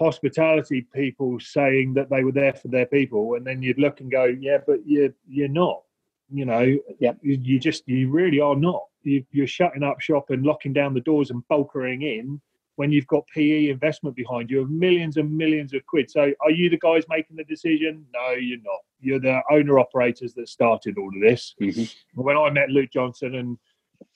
[0.01, 4.11] hospitality people saying that they were there for their people, and then you'd look and
[4.11, 5.83] go, yeah, but you're you're not
[6.31, 8.83] you know, yeah, you, you just you really are not.
[9.03, 12.41] You, you're shutting up shop and locking down the doors and bulkering in
[12.77, 16.11] when you've got PE investment behind you of millions and millions of quid.
[16.11, 18.07] So, are you the guys making the decision?
[18.15, 18.81] No, you're not.
[19.01, 21.55] You're the owner operators that started all of this.
[21.61, 22.21] Mm-hmm.
[22.21, 23.59] When I met Luke Johnson and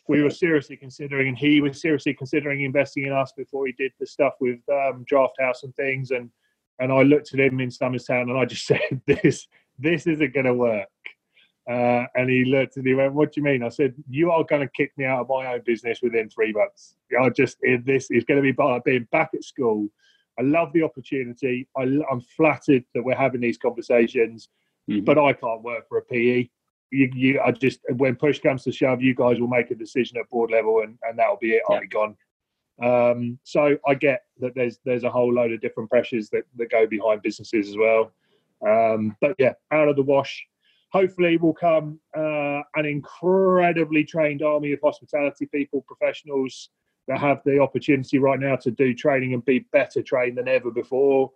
[0.08, 3.92] we were seriously considering, and he was seriously considering investing in us before he did
[3.98, 6.10] the stuff with um, Draft House and things.
[6.10, 6.30] And
[6.80, 9.46] and I looked at him in Town and I just said, "This
[9.78, 10.88] this isn't going to work."
[11.70, 13.94] Uh, and he looked at me and he went, "What do you mean?" I said,
[14.08, 16.96] "You are going to kick me out of my own business within three months.
[17.18, 19.88] I just this is going to be like being back at school.
[20.38, 21.68] I love the opportunity.
[21.76, 24.48] I, am flattered that we're having these conversations,
[24.90, 25.04] mm-hmm.
[25.04, 26.48] but I can't work for a PE.
[26.90, 30.18] You, you, I just when push comes to shove, you guys will make a decision
[30.18, 31.62] at board level, and, and that'll be it.
[31.68, 32.16] I'll be gone.
[32.82, 36.70] Um, so I get that there's there's a whole load of different pressures that, that
[36.70, 38.12] go behind businesses as well.
[38.66, 40.46] Um, but yeah, out of the wash
[40.94, 46.70] hopefully will come uh, an incredibly trained army of hospitality people, professionals
[47.08, 50.70] that have the opportunity right now to do training and be better trained than ever
[50.70, 51.32] before.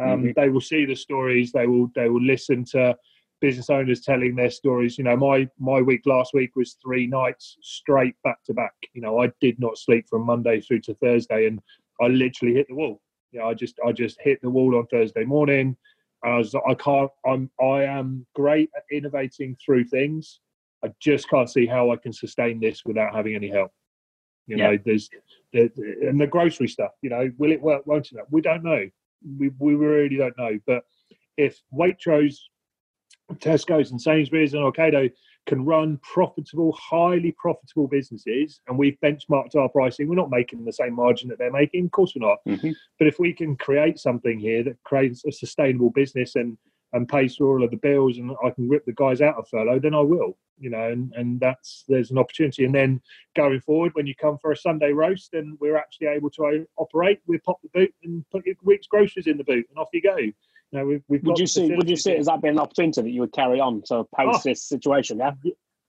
[0.00, 0.30] Um, mm-hmm.
[0.34, 1.52] They will see the stories.
[1.52, 2.96] They will they will listen to
[3.42, 4.96] business owners telling their stories.
[4.96, 8.72] You know, my my week last week was three nights straight back to back.
[8.94, 11.60] You know, I did not sleep from Monday through to Thursday, and
[12.00, 13.02] I literally hit the wall.
[13.32, 15.76] Yeah, you know, I just I just hit the wall on Thursday morning.
[16.24, 20.40] I was I can't I'm I am great at innovating through things.
[20.84, 23.72] I just can't see how I can sustain this without having any help.
[24.46, 25.08] You know, there's
[25.52, 25.70] the,
[26.02, 26.92] and the grocery stuff.
[27.02, 27.86] You know, will it work?
[27.86, 28.18] Won't it?
[28.30, 28.88] We don't know.
[29.38, 30.58] We we really don't know.
[30.66, 30.84] But
[31.36, 32.36] if Waitrose,
[33.40, 35.10] Tesco's, and Sainsbury's and Ocado
[35.46, 40.72] can run profitable, highly profitable businesses, and we've benchmarked our pricing, we're not making the
[40.72, 41.86] same margin that they're making.
[41.86, 42.38] Of course, we're not.
[42.46, 42.70] Mm-hmm.
[42.98, 46.56] But if we can create something here that creates a sustainable business and
[46.94, 49.48] and pays for all of the bills, and I can rip the guys out of
[49.48, 50.36] furlough, then I will.
[50.58, 52.64] You know, and and that's there's an opportunity.
[52.64, 53.00] And then
[53.34, 57.20] going forward, when you come for a Sunday roast, and we're actually able to operate,
[57.26, 60.02] we pop the boot and put your week's groceries in the boot, and off you
[60.02, 60.16] go.
[60.72, 61.74] No, we've, we've would you see?
[61.74, 64.04] Would you see it as that being an opportunity that you would carry on to
[64.16, 65.18] post oh, this situation?
[65.18, 65.32] Yeah,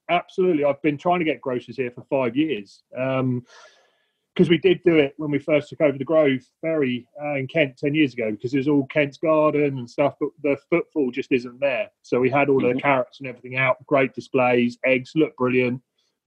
[0.09, 0.65] absolutely.
[0.65, 3.45] I've been trying to get groceries here for five years because um,
[4.49, 7.77] we did do it when we first took over the Grove Ferry uh, in Kent
[7.77, 11.31] ten years ago because it was all Kent's Garden and stuff, but the footfall just
[11.31, 11.89] isn't there.
[12.01, 12.75] So we had all mm-hmm.
[12.75, 15.81] the carrots and everything out, great displays, eggs look brilliant.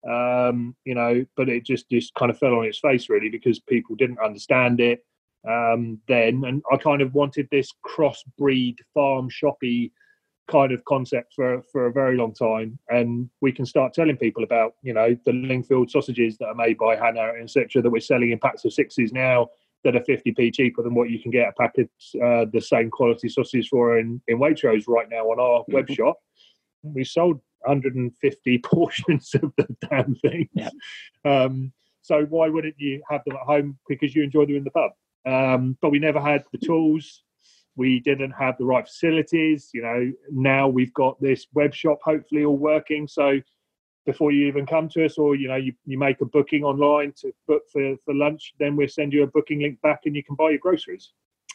[0.09, 3.61] Um, you know, but it just just kind of fell on its face really because
[3.61, 5.05] people didn't understand it
[5.49, 9.93] um, then, and I kind of wanted this cross-breed farm shoppy
[10.49, 14.45] kind of concept for for a very long time, and we can start telling people
[14.45, 17.83] about you know the Lingfield sausages that are made by Hannah and etc.
[17.83, 19.49] that we're selling in packs of sixes now
[19.85, 23.29] that are 50p cheaper than what you can get a packet uh, the same quality
[23.29, 25.75] sausages for in in Waitrose right now on our mm-hmm.
[25.75, 26.17] web shop.
[26.83, 30.49] We sold 150 portions of the damn things.
[30.55, 30.71] Yeah.
[31.25, 31.73] Um,
[32.03, 34.93] so why wouldn't you have them at home because you enjoy them in the pub?
[35.27, 37.23] Um, but we never had the tools.
[37.75, 39.71] We didn't have the right facilities.
[39.75, 43.07] You know, now we've got this web shop hopefully all working.
[43.07, 43.41] So
[44.07, 47.13] before you even come to us, or you know, you, you make a booking online
[47.21, 50.23] to book for, for lunch, then we'll send you a booking link back, and you
[50.23, 51.13] can buy your groceries.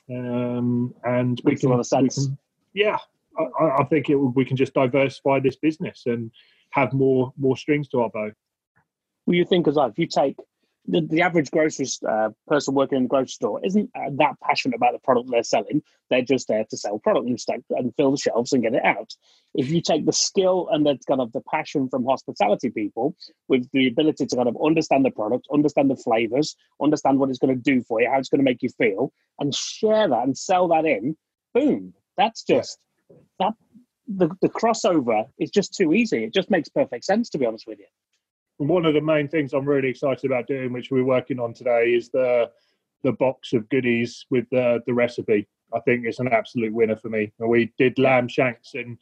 [0.10, 2.38] Um, and we can, we can,
[2.74, 2.98] yeah,
[3.40, 6.32] I, I think it, we can just diversify this business and
[6.72, 8.32] have more more strings to our bow.
[9.26, 10.36] Well, you think as well, if you take
[10.92, 14.76] the, the average grocery uh, person working in the grocery store isn't uh, that passionate
[14.76, 15.82] about the product they're selling.
[16.10, 18.84] They're just there to sell product and, stack, and fill the shelves and get it
[18.84, 19.14] out.
[19.56, 23.16] If you take the skill and the kind of the passion from hospitality people
[23.48, 27.40] with the ability to kind of understand the product, understand the flavors, understand what it's
[27.40, 30.24] going to do for you, how it's going to make you feel, and share that
[30.26, 31.16] and sell that in,
[31.54, 32.78] boom, that's just
[33.40, 33.54] that
[34.08, 36.26] the, the crossover is just too easy.
[36.26, 37.86] It just makes perfect sense, to be honest with you
[38.68, 41.94] one of the main things I'm really excited about doing, which we're working on today,
[41.94, 42.52] is the
[43.04, 45.48] the box of goodies with the the recipe.
[45.74, 47.32] I think it's an absolute winner for me.
[47.40, 48.98] And we did lamb shanks, and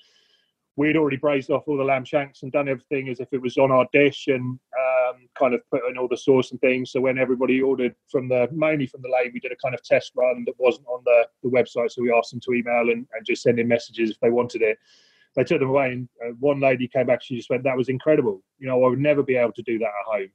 [0.75, 3.57] we'd already braised off all the lamb shanks and done everything as if it was
[3.57, 6.91] on our dish, and um, kind of put in all the sauce and things.
[6.91, 9.83] So when everybody ordered from the mainly from the lane, we did a kind of
[9.83, 11.91] test run that wasn't on the, the website.
[11.91, 14.61] So we asked them to email and, and just send in messages if they wanted
[14.61, 14.77] it
[15.39, 17.23] they took them away, and uh, one lady came back.
[17.23, 18.43] She just went, "That was incredible.
[18.57, 20.29] You know, I would never be able to do that at home."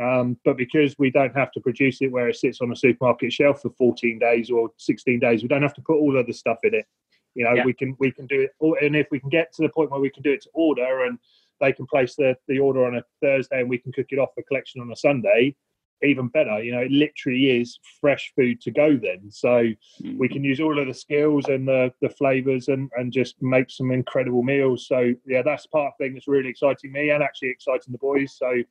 [0.00, 3.32] Um, but because we don't have to produce it where it sits on a supermarket
[3.32, 6.32] shelf for 14 days or 16 days, we don't have to put all of the
[6.32, 6.86] stuff in it.
[7.34, 7.64] You know, yeah.
[7.64, 8.50] we can we can do it,
[8.84, 11.04] and if we can get to the point where we can do it to order,
[11.04, 11.18] and
[11.60, 14.30] they can place the the order on a Thursday, and we can cook it off
[14.36, 15.56] for collection on a Sunday,
[16.04, 16.62] even better.
[16.62, 19.30] You know, it literally is fresh food to go then.
[19.30, 20.18] So mm-hmm.
[20.18, 23.70] we can use all of the skills and the, the flavors and, and just make
[23.70, 24.86] some incredible meals.
[24.86, 27.98] So yeah, that's part of the thing that's really exciting me and actually exciting the
[27.98, 28.36] boys.
[28.36, 28.64] So I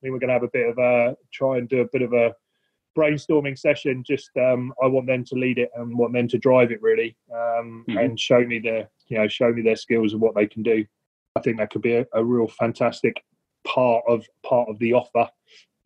[0.00, 2.12] think we're going to have a bit of a try and do a bit of
[2.12, 2.34] a
[2.96, 4.04] brainstorming session.
[4.06, 7.16] Just um, I want them to lead it and want them to drive it really
[7.32, 7.98] um, mm-hmm.
[7.98, 10.84] and show me their you know show me their skills and what they can do.
[11.36, 13.24] I think that could be a, a real fantastic
[13.64, 15.28] part of part of the offer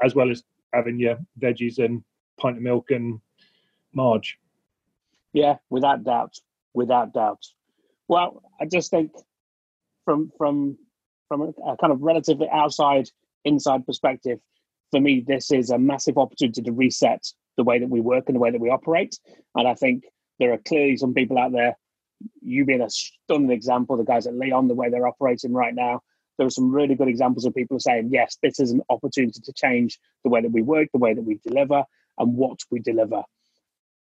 [0.03, 0.43] as well as
[0.73, 2.03] having your veggies and
[2.41, 3.21] pint of milk and
[3.95, 4.39] Marge.
[5.33, 6.35] Yeah, without doubt,
[6.75, 7.43] without doubt.
[8.09, 9.13] Well, I just think
[10.05, 10.79] from from
[11.29, 13.09] from a, a kind of relatively outside
[13.45, 14.39] inside perspective,
[14.91, 17.25] for me, this is a massive opportunity to reset
[17.57, 19.19] the way that we work and the way that we operate.
[19.55, 20.05] And I think
[20.39, 21.77] there are clearly some people out there,
[22.43, 26.03] you being a stunning example, the guys at Leon, the way they're operating right now,
[26.39, 29.53] there are some really good examples of people saying, yes, this is an opportunity to
[29.53, 31.85] change the way that we work, the way that we deliver,
[32.19, 33.23] and what we deliver.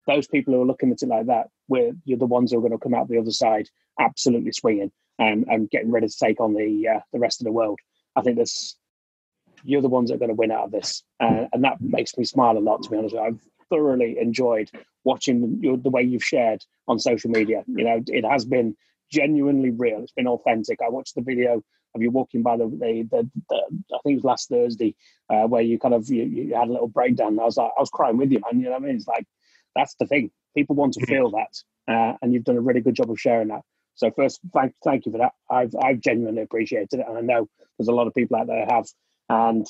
[0.07, 2.63] Those people who are looking at it like that, we're, you're the ones who are
[2.63, 3.69] going to come out the other side
[3.99, 7.53] absolutely swinging and, and getting ready to take on the uh, the rest of the
[7.53, 7.79] world.
[8.17, 8.77] I think this,
[9.63, 12.17] you're the ones that are going to win out of this, uh, and that makes
[12.17, 12.83] me smile a lot.
[12.83, 14.71] To be honest, I've thoroughly enjoyed
[15.05, 17.63] watching your, the way you've shared on social media.
[17.67, 18.77] You know, it has been
[19.13, 20.03] genuinely real.
[20.03, 20.81] It's been authentic.
[20.83, 21.63] I watched the video
[21.95, 24.95] of you walking by the the, the, the I think it was last Thursday
[25.29, 27.39] uh, where you kind of you, you, had a little breakdown.
[27.39, 28.61] I was like I was crying with you, man.
[28.61, 28.97] You know what I mean?
[28.97, 29.27] It's like
[29.75, 30.31] that's the thing.
[30.57, 33.49] People want to feel that, uh, and you've done a really good job of sharing
[33.49, 33.63] that.
[33.95, 35.33] So first, thank thank you for that.
[35.51, 38.67] I've I've genuinely appreciated it, and I know there's a lot of people out there
[38.69, 38.87] have.
[39.29, 39.67] And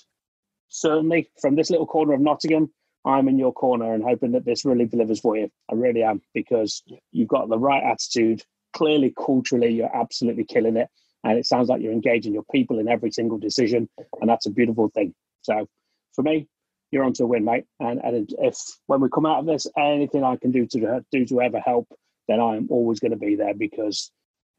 [0.68, 2.70] certainly from this little corner of Nottingham,
[3.04, 5.50] I'm in your corner and hoping that this really delivers for you.
[5.70, 8.42] I really am because you've got the right attitude.
[8.72, 10.88] Clearly, culturally, you're absolutely killing it
[11.24, 13.88] and it sounds like you're engaging your people in every single decision,
[14.20, 15.14] and that's a beautiful thing.
[15.42, 15.68] So,
[16.14, 16.48] for me,
[16.90, 17.64] you're on to a win, mate.
[17.78, 18.56] And, and if
[18.86, 21.88] when we come out of this, anything I can do to do to ever help,
[22.28, 24.10] then I am always going to be there because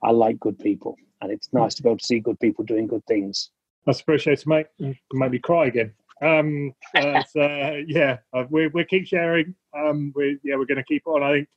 [0.03, 2.88] I like good people, and it's nice to be able to see good people doing
[2.88, 3.49] good things.
[3.86, 4.68] That's appreciated, mate.
[4.78, 5.93] You made me cry again.
[6.22, 9.55] Um, uh, so, yeah, uh, we we keep sharing.
[9.76, 11.24] Um, we yeah, we're going to keep on.
[11.24, 11.49] I think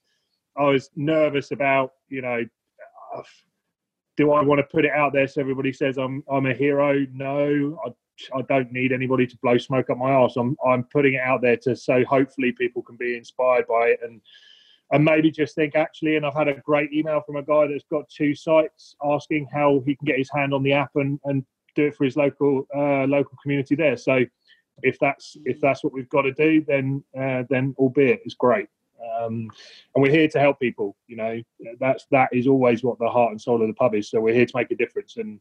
[0.57, 2.45] I was nervous about you know.
[4.17, 7.07] Do I want to put it out there so everybody says I'm I'm a hero?
[7.13, 7.91] No, I
[8.37, 10.37] I don't need anybody to blow smoke up my ass.
[10.37, 14.01] I'm I'm putting it out there to so hopefully people can be inspired by it
[14.03, 14.21] and
[14.93, 16.17] and maybe just think actually.
[16.17, 19.83] And I've had a great email from a guy that's got two sites asking how
[19.85, 21.45] he can get his hand on the app and and
[21.75, 23.97] do it for his local uh, local community there.
[23.97, 24.25] So
[24.83, 28.69] if that's if that's what we've got to do, then uh, then albeit it's great.
[29.05, 29.51] Um,
[29.95, 30.97] and we're here to help people.
[31.07, 31.43] You know,
[31.81, 34.11] that's that is always what the heart and soul of the pub is.
[34.11, 35.41] So we're here to make a difference, and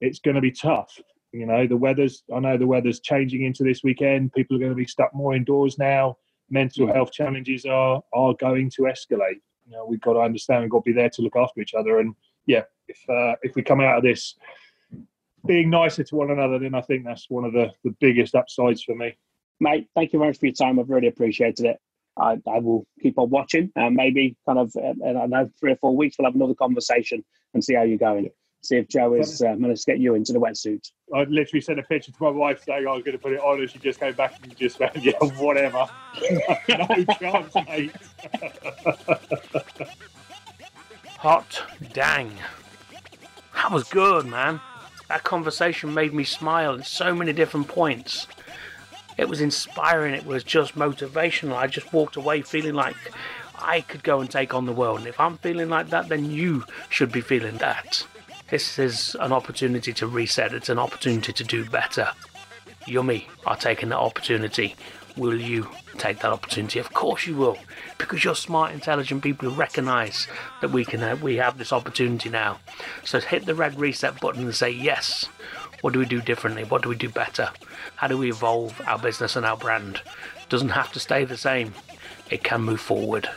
[0.00, 0.98] it's going to be tough.
[1.32, 4.32] You know, the weather's, I know the weather's changing into this weekend.
[4.32, 6.16] People are going to be stuck more indoors now.
[6.50, 9.40] Mental health challenges are are going to escalate.
[9.66, 11.74] You know, we've got to understand we've got to be there to look after each
[11.74, 12.00] other.
[12.00, 12.14] And
[12.46, 14.34] yeah, if uh, if we come out of this
[15.46, 18.82] being nicer to one another, then I think that's one of the, the biggest upsides
[18.82, 19.16] for me.
[19.60, 20.78] Mate, thank you very much for your time.
[20.78, 21.78] I've really appreciated it.
[22.18, 25.76] I, I will keep on watching and maybe kind of, and I know three or
[25.76, 28.30] four weeks we'll have another conversation and see how you're going
[28.62, 30.90] see if Joe has uh, managed to get you into the wetsuit.
[31.14, 33.40] I literally sent a picture to my wife saying I was going to put it
[33.40, 35.86] on, and she just came back and just went, "Yeah, whatever."
[36.68, 37.92] no chance, mate.
[41.18, 42.32] Hot dang!
[43.54, 44.60] That was good, man.
[45.08, 48.26] That conversation made me smile at so many different points.
[49.18, 50.14] It was inspiring.
[50.14, 51.56] It was just motivational.
[51.56, 52.96] I just walked away feeling like
[53.58, 55.00] I could go and take on the world.
[55.00, 58.06] And if I'm feeling like that, then you should be feeling that.
[58.50, 62.08] This is an opportunity to reset, it's an opportunity to do better.
[62.86, 64.74] Yummy are taking that opportunity.
[65.16, 66.78] Will you take that opportunity?
[66.78, 67.58] Of course you will,
[67.98, 70.26] because you're smart, intelligent people who recognise
[70.60, 72.58] that we can uh, we have this opportunity now.
[73.04, 75.26] So hit the red reset button and say yes.
[75.80, 76.64] What do we do differently?
[76.64, 77.50] What do we do better?
[77.96, 80.02] How do we evolve our business and our brand?
[80.42, 81.74] It doesn't have to stay the same.
[82.28, 83.28] It can move forward.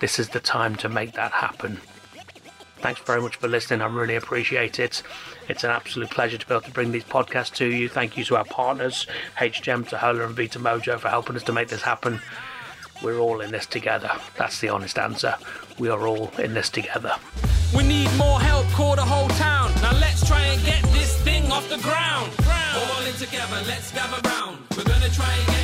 [0.00, 1.80] This is the time to make that happen.
[2.78, 3.80] Thanks very much for listening.
[3.80, 5.02] I really appreciate it.
[5.48, 7.88] It's an absolute pleasure to be able to bring these podcasts to you.
[7.88, 9.06] Thank you to our partners,
[9.38, 12.20] HGM, Tahola, and Vita Mojo, for helping us to make this happen.
[13.02, 14.10] We're all in this together.
[14.36, 15.34] That's the honest answer.
[15.78, 17.12] We are all in this together.
[17.76, 19.72] We need more help, call the whole town.
[19.82, 22.30] Now let's try and get this thing off the ground.
[22.74, 24.58] All in together, let's gather round.
[24.76, 25.62] We're gonna try and get